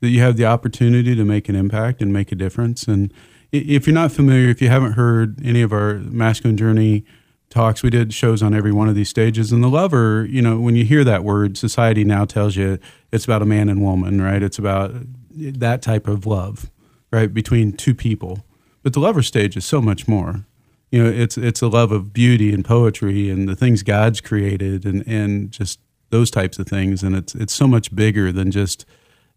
that 0.00 0.08
you 0.08 0.20
have 0.20 0.36
the 0.36 0.46
opportunity 0.46 1.14
to 1.14 1.24
make 1.24 1.48
an 1.48 1.54
impact 1.54 2.00
and 2.02 2.12
make 2.12 2.32
a 2.32 2.34
difference. 2.34 2.84
And 2.84 3.12
if 3.52 3.86
you're 3.86 3.94
not 3.94 4.12
familiar, 4.12 4.48
if 4.48 4.60
you 4.60 4.68
haven't 4.68 4.92
heard 4.92 5.44
any 5.44 5.62
of 5.62 5.72
our 5.72 5.94
masculine 5.94 6.56
journey 6.56 7.04
talks, 7.50 7.82
we 7.82 7.90
did 7.90 8.12
shows 8.12 8.42
on 8.42 8.54
every 8.54 8.72
one 8.72 8.88
of 8.88 8.94
these 8.94 9.08
stages. 9.08 9.52
And 9.52 9.62
the 9.62 9.68
lover, 9.68 10.26
you 10.28 10.42
know, 10.42 10.58
when 10.58 10.76
you 10.76 10.84
hear 10.84 11.04
that 11.04 11.24
word, 11.24 11.56
society 11.56 12.04
now 12.04 12.24
tells 12.24 12.56
you 12.56 12.78
it's 13.12 13.24
about 13.24 13.42
a 13.42 13.46
man 13.46 13.68
and 13.68 13.80
woman, 13.82 14.20
right? 14.20 14.42
It's 14.42 14.58
about 14.58 14.92
that 15.30 15.82
type 15.82 16.08
of 16.08 16.26
love, 16.26 16.70
right, 17.12 17.32
between 17.32 17.72
two 17.72 17.94
people. 17.94 18.44
But 18.82 18.92
the 18.92 19.00
lover 19.00 19.22
stage 19.22 19.56
is 19.56 19.64
so 19.64 19.80
much 19.80 20.08
more 20.08 20.46
you 20.94 21.02
know 21.02 21.10
it's 21.10 21.36
it's 21.36 21.60
a 21.60 21.66
love 21.66 21.90
of 21.90 22.12
beauty 22.12 22.52
and 22.52 22.64
poetry 22.64 23.28
and 23.28 23.48
the 23.48 23.56
things 23.56 23.82
God's 23.82 24.20
created 24.20 24.84
and 24.84 25.04
and 25.08 25.50
just 25.50 25.80
those 26.10 26.30
types 26.30 26.60
of 26.60 26.68
things. 26.68 27.02
And 27.02 27.16
it's 27.16 27.34
it's 27.34 27.52
so 27.52 27.66
much 27.66 27.92
bigger 27.96 28.30
than 28.30 28.52
just 28.52 28.86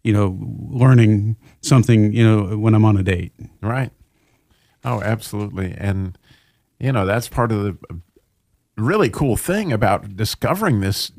you 0.04 0.12
know 0.12 0.38
learning 0.70 1.36
something 1.60 2.12
you 2.12 2.24
know 2.24 2.56
when 2.56 2.74
I'm 2.74 2.84
on 2.84 2.96
a 2.96 3.02
date. 3.02 3.32
Right. 3.60 3.90
Oh 4.84 5.02
absolutely. 5.02 5.74
And 5.76 6.16
you 6.78 6.92
know 6.92 7.04
that's 7.04 7.26
part 7.26 7.50
of 7.50 7.64
the 7.64 7.76
really 8.76 9.10
cool 9.10 9.36
thing 9.36 9.72
about 9.72 10.14
discovering 10.14 10.78
this 10.78 11.10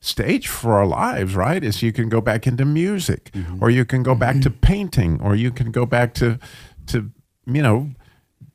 stage 0.00 0.48
for 0.48 0.72
our 0.72 0.86
lives 0.86 1.36
right 1.36 1.62
is 1.62 1.82
you 1.82 1.92
can 1.92 2.08
go 2.08 2.22
back 2.22 2.46
into 2.46 2.64
music 2.64 3.30
mm-hmm. 3.32 3.62
or 3.62 3.68
you 3.68 3.84
can 3.84 4.02
go 4.02 4.14
back 4.14 4.40
to 4.40 4.50
painting 4.50 5.20
or 5.20 5.36
you 5.36 5.52
can 5.52 5.70
go 5.70 5.84
back 5.84 6.14
to 6.14 6.38
to 6.86 7.10
you 7.46 7.60
know 7.60 7.90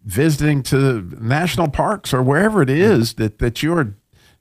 visiting 0.08 0.64
to 0.64 1.02
national 1.20 1.68
parks 1.68 2.14
or 2.14 2.24
wherever 2.24 2.62
it 2.62 2.70
is 2.70 3.16
that, 3.16 3.40
that 3.40 3.62
you're 3.62 3.94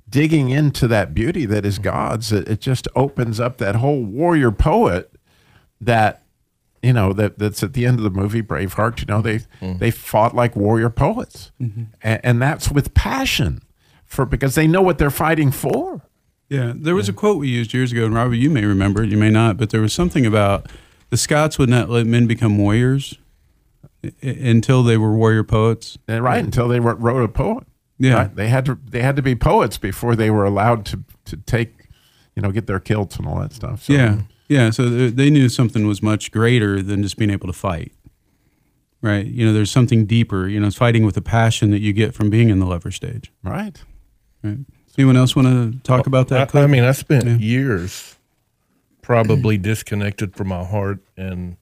digging 0.08 0.48
into 0.48 0.86
that 0.86 1.12
beauty 1.12 1.44
that 1.44 1.66
is 1.66 1.80
God's, 1.80 2.30
it, 2.30 2.48
it 2.48 2.60
just 2.60 2.86
opens 2.94 3.40
up 3.40 3.58
that 3.58 3.74
whole 3.74 4.04
warrior 4.04 4.52
poet 4.52 5.12
that 5.80 6.22
you 6.82 6.92
know 6.92 7.12
that 7.12 7.40
that's 7.40 7.64
at 7.64 7.72
the 7.72 7.84
end 7.84 7.98
of 7.98 8.04
the 8.04 8.10
movie 8.10 8.42
Braveheart. 8.42 9.00
You 9.00 9.06
know 9.06 9.20
they 9.20 9.40
mm. 9.60 9.78
they 9.80 9.90
fought 9.90 10.36
like 10.36 10.54
warrior 10.54 10.88
poets, 10.88 11.50
mm-hmm. 11.60 11.84
and, 12.00 12.20
and, 12.22 12.40
that's 12.40 12.70
with 12.70 12.94
passion 12.94 13.60
for 14.04 14.24
because 14.24 14.54
they 14.54 14.68
know 14.68 14.82
what 14.82 14.98
they're 14.98 15.10
fighting 15.10 15.50
for. 15.50 16.02
Yeah, 16.48 16.74
there 16.76 16.94
was 16.94 17.08
yeah. 17.08 17.12
a 17.12 17.16
quote 17.16 17.38
we 17.38 17.48
used 17.48 17.74
years 17.74 17.90
ago, 17.90 18.04
and 18.04 18.14
Robert, 18.14 18.36
you 18.36 18.50
may 18.50 18.64
remember 18.64 19.02
it, 19.02 19.10
you 19.10 19.16
may 19.16 19.30
not, 19.30 19.56
but 19.56 19.70
there 19.70 19.80
was 19.80 19.92
something 19.92 20.24
about 20.24 20.70
the 21.10 21.16
Scots 21.16 21.58
would 21.58 21.68
not 21.68 21.90
let 21.90 22.06
men 22.06 22.28
become 22.28 22.56
warriors 22.56 23.16
until 24.22 24.82
they 24.82 24.96
were 24.96 25.14
warrior 25.14 25.44
poets. 25.44 25.98
And 26.08 26.22
right 26.22 26.42
until 26.42 26.68
they 26.68 26.80
wrote 26.80 27.22
a 27.22 27.28
poem. 27.28 27.66
Yeah, 27.98 28.14
right? 28.14 28.36
they 28.36 28.48
had 28.48 28.66
to 28.66 28.78
they 28.84 29.00
had 29.00 29.16
to 29.16 29.22
be 29.22 29.34
poets 29.34 29.78
before 29.78 30.16
they 30.16 30.30
were 30.30 30.44
allowed 30.44 30.84
to 30.86 31.02
to 31.26 31.36
take, 31.38 31.88
you 32.34 32.42
know, 32.42 32.50
get 32.50 32.66
their 32.66 32.80
kilts 32.80 33.16
and 33.16 33.26
all 33.26 33.38
that 33.40 33.52
stuff. 33.52 33.84
So, 33.84 33.94
yeah, 33.94 34.20
yeah. 34.48 34.70
So 34.70 35.08
they 35.08 35.30
knew 35.30 35.48
something 35.48 35.86
was 35.86 36.02
much 36.02 36.30
greater 36.30 36.82
than 36.82 37.02
just 37.02 37.16
being 37.16 37.30
able 37.30 37.46
to 37.46 37.54
fight. 37.54 37.92
Right. 39.02 39.26
You 39.26 39.46
know, 39.46 39.52
there's 39.52 39.70
something 39.70 40.06
deeper. 40.06 40.48
You 40.48 40.60
know, 40.60 40.66
it's 40.66 40.76
fighting 40.76 41.04
with 41.04 41.16
a 41.16 41.22
passion 41.22 41.70
that 41.70 41.80
you 41.80 41.92
get 41.92 42.14
from 42.14 42.28
being 42.28 42.50
in 42.50 42.58
the 42.58 42.66
lover 42.66 42.90
stage. 42.90 43.32
Right. 43.42 43.82
Right. 44.42 44.58
Anyone 44.98 45.16
else 45.16 45.36
want 45.36 45.48
to 45.48 45.78
talk 45.82 46.06
about 46.06 46.28
that? 46.28 46.54
I, 46.54 46.62
I, 46.62 46.66
mean, 46.66 46.82
I 46.82 46.92
spent 46.92 47.24
yeah. 47.24 47.36
years 47.36 48.16
probably 49.02 49.58
disconnected 49.58 50.34
from 50.34 50.48
my 50.48 50.64
heart 50.64 51.00
and 51.16 51.56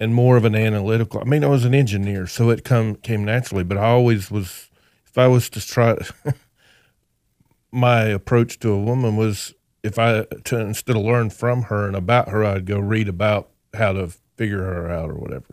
and 0.00 0.14
more 0.14 0.36
of 0.38 0.46
an 0.46 0.54
analytical. 0.54 1.20
I 1.20 1.24
mean, 1.24 1.44
I 1.44 1.48
was 1.48 1.66
an 1.66 1.74
engineer, 1.74 2.26
so 2.26 2.48
it 2.48 2.64
come 2.64 2.96
came 2.96 3.24
naturally. 3.24 3.64
But 3.64 3.78
I 3.78 3.84
always 3.84 4.30
was. 4.30 4.66
If 5.06 5.18
I 5.18 5.26
was 5.26 5.50
to 5.50 5.60
try, 5.60 5.98
my 7.72 8.02
approach 8.04 8.58
to 8.60 8.70
a 8.70 8.78
woman 8.78 9.16
was 9.16 9.54
if 9.82 9.98
I 9.98 10.24
to 10.44 10.58
instead 10.58 10.96
of 10.96 11.02
learn 11.02 11.30
from 11.30 11.64
her 11.64 11.86
and 11.86 11.96
about 11.96 12.28
her, 12.28 12.44
I'd 12.44 12.64
go 12.64 12.78
read 12.78 13.08
about 13.08 13.50
how 13.74 13.92
to 13.92 14.12
figure 14.36 14.62
her 14.62 14.90
out 14.90 15.10
or 15.10 15.14
whatever. 15.14 15.46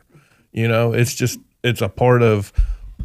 You 0.51 0.67
know, 0.67 0.93
it's 0.93 1.15
just 1.15 1.39
it's 1.63 1.81
a 1.81 1.89
part 1.89 2.21
of 2.21 2.53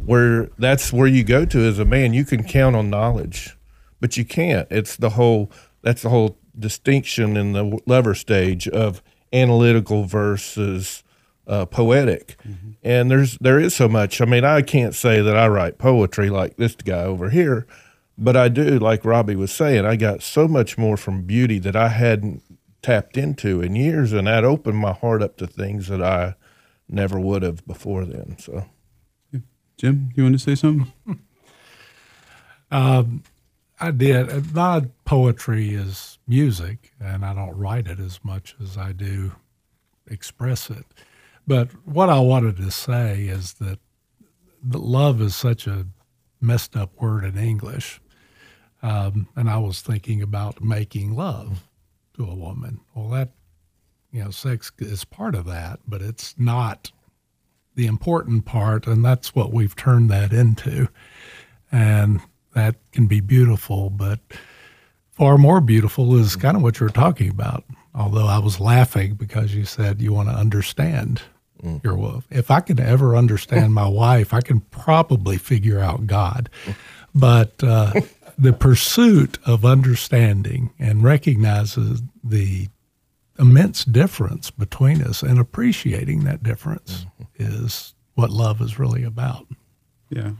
where 0.05 0.49
that's 0.57 0.93
where 0.93 1.07
you 1.07 1.23
go 1.23 1.45
to 1.45 1.59
as 1.59 1.79
a 1.79 1.85
man. 1.85 2.13
You 2.13 2.25
can 2.25 2.43
count 2.43 2.75
on 2.75 2.89
knowledge, 2.89 3.57
but 3.99 4.15
you 4.15 4.25
can't. 4.25 4.67
It's 4.71 4.95
the 4.95 5.11
whole 5.11 5.51
that's 5.81 6.03
the 6.03 6.09
whole 6.09 6.37
distinction 6.57 7.35
in 7.35 7.53
the 7.53 7.79
lover 7.85 8.13
stage 8.13 8.67
of 8.67 9.01
analytical 9.31 10.05
versus 10.05 11.03
uh, 11.47 11.65
poetic. 11.65 12.37
Mm-hmm. 12.47 12.71
And 12.83 13.11
there's 13.11 13.37
there 13.39 13.59
is 13.59 13.75
so 13.75 13.87
much. 13.87 14.21
I 14.21 14.25
mean, 14.25 14.43
I 14.43 14.61
can't 14.61 14.95
say 14.95 15.21
that 15.21 15.37
I 15.37 15.47
write 15.47 15.77
poetry 15.77 16.29
like 16.29 16.57
this 16.57 16.75
guy 16.75 17.03
over 17.03 17.29
here, 17.29 17.65
but 18.17 18.35
I 18.35 18.49
do. 18.49 18.79
Like 18.79 19.05
Robbie 19.05 19.35
was 19.35 19.51
saying, 19.51 19.85
I 19.85 19.95
got 19.95 20.21
so 20.21 20.47
much 20.47 20.77
more 20.77 20.97
from 20.97 21.23
beauty 21.23 21.59
that 21.59 21.75
I 21.75 21.89
hadn't 21.89 22.43
tapped 22.81 23.17
into 23.17 23.61
in 23.61 23.75
years, 23.75 24.11
and 24.13 24.27
that 24.27 24.43
opened 24.43 24.77
my 24.77 24.93
heart 24.93 25.21
up 25.21 25.37
to 25.37 25.47
things 25.47 25.87
that 25.87 26.01
I 26.01 26.35
never 26.89 27.19
would 27.19 27.43
have 27.43 27.65
before 27.65 28.05
then. 28.05 28.37
So, 28.37 28.65
Jim, 29.77 30.11
you 30.15 30.23
want 30.23 30.35
to 30.35 30.39
say 30.39 30.55
something? 30.55 30.91
um, 32.71 33.23
I 33.79 33.91
did. 33.91 34.53
My 34.53 34.85
poetry 35.05 35.73
is 35.73 36.19
music, 36.27 36.91
and 36.99 37.25
I 37.25 37.33
don't 37.33 37.57
write 37.57 37.87
it 37.87 37.99
as 37.99 38.19
much 38.23 38.55
as 38.61 38.77
I 38.77 38.91
do 38.91 39.31
express 40.05 40.69
it 40.69 40.85
But 41.45 41.71
what 41.85 42.09
I 42.09 42.19
wanted 42.19 42.57
to 42.57 42.71
say 42.71 43.23
is 43.23 43.53
that 43.55 43.79
love 44.71 45.21
is 45.21 45.35
such 45.35 45.67
a 45.67 45.87
messed 46.39 46.75
up 46.75 46.91
word 47.01 47.23
in 47.23 47.37
English. 47.37 48.01
Um, 48.81 49.27
and 49.35 49.49
I 49.49 49.57
was 49.57 49.81
thinking 49.81 50.21
about 50.21 50.61
making 50.61 51.15
love 51.15 51.67
to 52.15 52.25
a 52.25 52.35
woman. 52.35 52.81
Well, 52.93 53.09
that, 53.09 53.31
you 54.11 54.23
know, 54.23 54.29
sex 54.29 54.71
is 54.79 55.05
part 55.05 55.35
of 55.35 55.45
that, 55.45 55.79
but 55.87 56.01
it's 56.01 56.35
not 56.37 56.91
the 57.75 57.87
important 57.87 58.45
part. 58.45 58.85
And 58.87 59.03
that's 59.03 59.33
what 59.33 59.51
we've 59.53 59.75
turned 59.75 60.09
that 60.11 60.31
into. 60.33 60.89
And 61.71 62.21
that 62.53 62.75
can 62.91 63.07
be 63.07 63.19
beautiful, 63.19 63.89
but 63.89 64.19
far 65.11 65.37
more 65.37 65.61
beautiful 65.61 66.15
is 66.15 66.35
kind 66.35 66.55
of 66.55 66.63
what 66.63 66.79
you're 66.79 66.89
talking 66.89 67.29
about. 67.29 67.63
Although 67.95 68.27
I 68.27 68.39
was 68.39 68.59
laughing 68.59 69.15
because 69.15 69.55
you 69.55 69.65
said 69.65 70.01
you 70.01 70.13
want 70.13 70.29
to 70.29 70.35
understand 70.35 71.21
your 71.83 71.95
wife. 71.95 72.25
If 72.29 72.51
I 72.51 72.59
can 72.59 72.79
ever 72.79 73.15
understand 73.15 73.73
my 73.73 73.87
wife, 73.87 74.33
I 74.33 74.41
can 74.41 74.61
probably 74.61 75.37
figure 75.37 75.79
out 75.79 76.07
God. 76.07 76.49
But 77.15 77.63
uh, 77.63 77.93
the 78.37 78.53
pursuit 78.53 79.37
of 79.45 79.65
understanding 79.65 80.73
and 80.79 81.03
recognizes 81.03 82.01
the 82.23 82.67
immense 83.39 83.83
difference 83.85 84.51
between 84.51 85.01
us 85.01 85.23
and 85.23 85.39
appreciating 85.39 86.23
that 86.23 86.43
difference 86.43 87.05
is 87.35 87.93
what 88.15 88.29
love 88.29 88.61
is 88.61 88.77
really 88.77 89.03
about. 89.03 89.47
Yeah. 90.09 90.31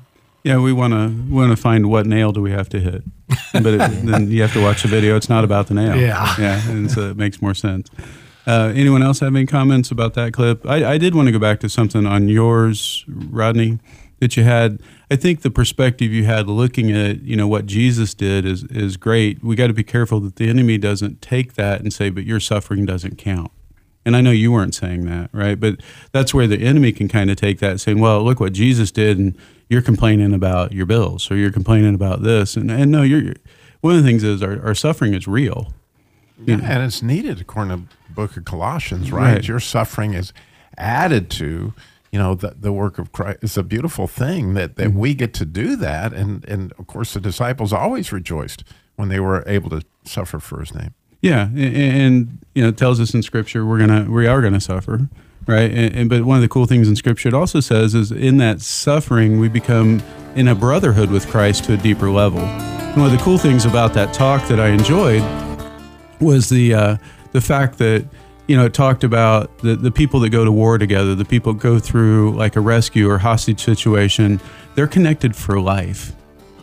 Yeah, 0.43 0.57
we 0.59 0.73
want 0.73 0.91
to 0.91 1.33
want 1.33 1.51
to 1.51 1.55
find 1.55 1.89
what 1.89 2.05
nail 2.05 2.33
do 2.33 2.41
we 2.41 2.51
have 2.51 2.67
to 2.69 2.79
hit, 2.79 3.03
but 3.53 3.65
it, 3.65 3.77
then 4.05 4.29
you 4.29 4.41
have 4.41 4.51
to 4.53 4.61
watch 4.61 4.81
the 4.81 4.89
video. 4.89 5.15
It's 5.15 5.29
not 5.29 5.45
about 5.45 5.67
the 5.67 5.73
nail. 5.73 5.95
Yeah. 5.99 6.35
yeah, 6.37 6.69
and 6.69 6.91
so 6.91 7.09
it 7.11 7.15
makes 7.15 7.41
more 7.41 7.53
sense. 7.53 7.89
Uh, 8.45 8.73
anyone 8.75 9.01
else 9.01 9.19
have 9.21 9.35
any 9.35 9.45
comments 9.45 9.89
about 9.91 10.13
that 10.15 10.33
clip? 10.33 10.67
I, 10.67 10.93
I 10.93 10.97
did 10.97 11.15
want 11.15 11.27
to 11.27 11.31
go 11.31 11.39
back 11.39 11.59
to 11.61 11.69
something 11.69 12.05
on 12.05 12.27
yours, 12.27 13.05
Rodney, 13.07 13.79
that 14.19 14.35
you 14.35 14.43
had. 14.43 14.81
I 15.09 15.15
think 15.15 15.41
the 15.41 15.51
perspective 15.51 16.11
you 16.11 16.25
had 16.25 16.47
looking 16.47 16.91
at 16.91 17.21
you 17.21 17.35
know 17.35 17.47
what 17.47 17.65
Jesus 17.65 18.13
did 18.13 18.45
is 18.45 18.63
is 18.65 18.97
great. 18.97 19.43
We 19.43 19.55
got 19.55 19.67
to 19.67 19.73
be 19.73 19.83
careful 19.83 20.19
that 20.21 20.35
the 20.35 20.49
enemy 20.49 20.77
doesn't 20.77 21.21
take 21.21 21.53
that 21.53 21.81
and 21.81 21.93
say, 21.93 22.09
"But 22.09 22.25
your 22.25 22.39
suffering 22.39 22.85
doesn't 22.85 23.17
count." 23.17 23.51
And 24.05 24.17
I 24.17 24.21
know 24.21 24.31
you 24.31 24.51
weren't 24.51 24.75
saying 24.75 25.05
that, 25.05 25.29
right? 25.31 25.57
But 25.57 25.79
that's 26.11 26.33
where 26.33 26.45
the 26.45 26.59
enemy 26.59 26.91
can 26.91 27.07
kind 27.07 27.29
of 27.29 27.37
take 27.37 27.59
that, 27.59 27.79
saying, 27.79 27.99
"Well, 27.99 28.23
look 28.23 28.41
what 28.41 28.51
Jesus 28.51 28.91
did, 28.91 29.17
and 29.17 29.37
you're 29.69 29.81
complaining 29.81 30.33
about 30.33 30.73
your 30.73 30.85
bills, 30.85 31.31
or 31.31 31.37
you're 31.37 31.51
complaining 31.51 31.95
about 31.95 32.23
this." 32.23 32.57
And 32.57 32.69
and 32.69 32.91
no, 32.91 33.03
you're 33.03 33.35
one 33.79 33.95
of 33.95 34.03
the 34.03 34.07
things 34.07 34.23
is 34.23 34.43
our, 34.43 34.61
our 34.65 34.75
suffering 34.75 35.13
is 35.13 35.27
real. 35.27 35.73
Yeah, 36.45 36.59
and 36.61 36.83
it's 36.83 37.01
needed 37.01 37.39
according 37.39 37.87
to 37.87 37.95
book 38.15 38.37
of 38.37 38.45
Colossians, 38.45 39.11
right? 39.11 39.35
Right. 39.35 39.47
Your 39.47 39.59
suffering 39.59 40.13
is 40.13 40.33
added 40.77 41.29
to, 41.31 41.73
you 42.11 42.19
know, 42.19 42.35
the, 42.35 42.55
the 42.59 42.71
work 42.71 42.99
of 42.99 43.11
Christ. 43.11 43.39
It's 43.41 43.57
a 43.57 43.63
beautiful 43.63 44.07
thing 44.07 44.53
that, 44.53 44.75
that 44.75 44.93
we 44.93 45.13
get 45.13 45.33
to 45.35 45.45
do 45.45 45.75
that. 45.77 46.13
And, 46.13 46.45
and 46.45 46.71
of 46.73 46.87
course, 46.87 47.13
the 47.13 47.19
disciples 47.19 47.73
always 47.73 48.11
rejoiced 48.11 48.63
when 48.95 49.09
they 49.09 49.19
were 49.19 49.43
able 49.47 49.69
to 49.71 49.81
suffer 50.03 50.39
for 50.39 50.59
his 50.59 50.73
name. 50.73 50.93
Yeah, 51.21 51.45
and, 51.45 51.77
and 51.77 52.37
you 52.53 52.63
know, 52.63 52.69
it 52.69 52.77
tells 52.77 52.99
us 52.99 53.13
in 53.13 53.23
Scripture 53.23 53.65
we're 53.65 53.79
gonna 53.79 54.11
we 54.11 54.27
are 54.27 54.41
gonna 54.41 54.59
suffer, 54.59 55.07
right? 55.47 55.71
And, 55.71 55.95
and 55.95 56.09
but 56.09 56.25
one 56.25 56.35
of 56.35 56.41
the 56.41 56.49
cool 56.49 56.65
things 56.65 56.89
in 56.89 56.97
Scripture 56.97 57.29
it 57.29 57.33
also 57.33 57.61
says 57.61 57.95
is 57.95 58.11
in 58.11 58.37
that 58.39 58.59
suffering 58.59 59.39
we 59.39 59.47
become 59.47 60.03
in 60.35 60.49
a 60.49 60.55
brotherhood 60.55 61.09
with 61.09 61.25
Christ 61.29 61.63
to 61.65 61.75
a 61.75 61.77
deeper 61.77 62.09
level. 62.09 62.41
And 62.41 63.01
one 63.01 63.11
of 63.11 63.17
the 63.17 63.23
cool 63.23 63.37
things 63.37 63.63
about 63.63 63.93
that 63.93 64.13
talk 64.13 64.45
that 64.49 64.59
I 64.59 64.67
enjoyed 64.67 65.23
was 66.19 66.49
the 66.49 66.73
uh, 66.73 66.97
the 67.33 67.41
fact 67.41 67.77
that 67.79 68.05
you 68.47 68.55
know 68.57 68.65
it 68.65 68.73
talked 68.73 69.03
about 69.03 69.57
the, 69.59 69.75
the 69.75 69.91
people 69.91 70.19
that 70.21 70.29
go 70.29 70.43
to 70.45 70.51
war 70.51 70.77
together, 70.77 71.15
the 71.15 71.25
people 71.25 71.53
go 71.53 71.79
through 71.79 72.33
like 72.35 72.55
a 72.55 72.61
rescue 72.61 73.09
or 73.09 73.17
hostage 73.17 73.63
situation, 73.63 74.39
they're 74.75 74.87
connected 74.87 75.35
for 75.35 75.59
life, 75.59 76.13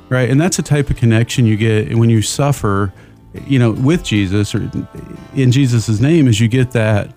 right? 0.09 0.29
And 0.31 0.41
that's 0.41 0.59
a 0.59 0.63
type 0.63 0.91
of 0.91 0.97
connection 0.97 1.47
you 1.47 1.57
get 1.57 1.95
when 1.97 2.11
you 2.11 2.23
suffer, 2.23 2.93
you 3.47 3.59
know, 3.59 3.73
with 3.73 4.03
Jesus 4.05 4.55
or 4.55 4.71
in 5.35 5.53
Jesus' 5.53 6.01
name, 6.01 6.29
is 6.29 6.41
you 6.41 6.49
get 6.49 6.71
that 6.73 7.11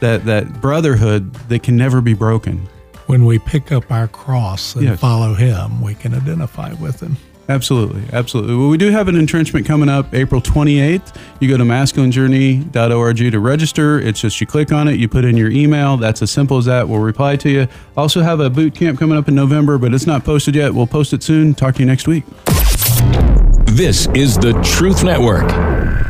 that 0.00 0.24
that 0.26 0.60
brotherhood 0.60 1.32
that 1.48 1.62
can 1.62 1.76
never 1.76 2.00
be 2.00 2.14
broken. 2.14 2.68
When 3.06 3.24
we 3.24 3.38
pick 3.38 3.72
up 3.72 3.90
our 3.90 4.06
cross 4.06 4.74
and 4.74 4.84
Yes. 4.84 5.00
follow 5.00 5.32
him, 5.34 5.80
we 5.80 5.94
can 5.94 6.12
identify 6.14 6.74
with 6.74 7.00
him. 7.00 7.16
Absolutely, 7.50 8.02
absolutely. 8.12 8.54
Well, 8.54 8.68
we 8.68 8.76
do 8.76 8.90
have 8.90 9.08
an 9.08 9.16
entrenchment 9.16 9.64
coming 9.64 9.88
up 9.88 10.12
April 10.12 10.40
28th. 10.40 11.16
You 11.40 11.48
go 11.48 11.56
to 11.56 11.64
masculinejourney.org 11.64 13.16
to 13.16 13.40
register. 13.40 13.98
It's 13.98 14.20
just 14.20 14.38
you 14.40 14.46
click 14.46 14.70
on 14.70 14.86
it, 14.86 15.00
you 15.00 15.08
put 15.08 15.24
in 15.24 15.36
your 15.36 15.50
email. 15.50 15.96
That's 15.96 16.20
as 16.20 16.30
simple 16.30 16.58
as 16.58 16.66
that. 16.66 16.88
We'll 16.88 17.00
reply 17.00 17.36
to 17.36 17.48
you. 17.48 17.68
Also 17.96 18.20
have 18.20 18.40
a 18.40 18.50
boot 18.50 18.74
camp 18.74 18.98
coming 18.98 19.16
up 19.16 19.28
in 19.28 19.34
November, 19.34 19.78
but 19.78 19.94
it's 19.94 20.06
not 20.06 20.24
posted 20.24 20.54
yet. 20.54 20.74
We'll 20.74 20.86
post 20.86 21.14
it 21.14 21.22
soon. 21.22 21.54
Talk 21.54 21.76
to 21.76 21.80
you 21.80 21.86
next 21.86 22.06
week. 22.06 22.24
This 23.64 24.08
is 24.08 24.36
the 24.36 24.52
Truth 24.62 25.02
Network. 25.04 26.07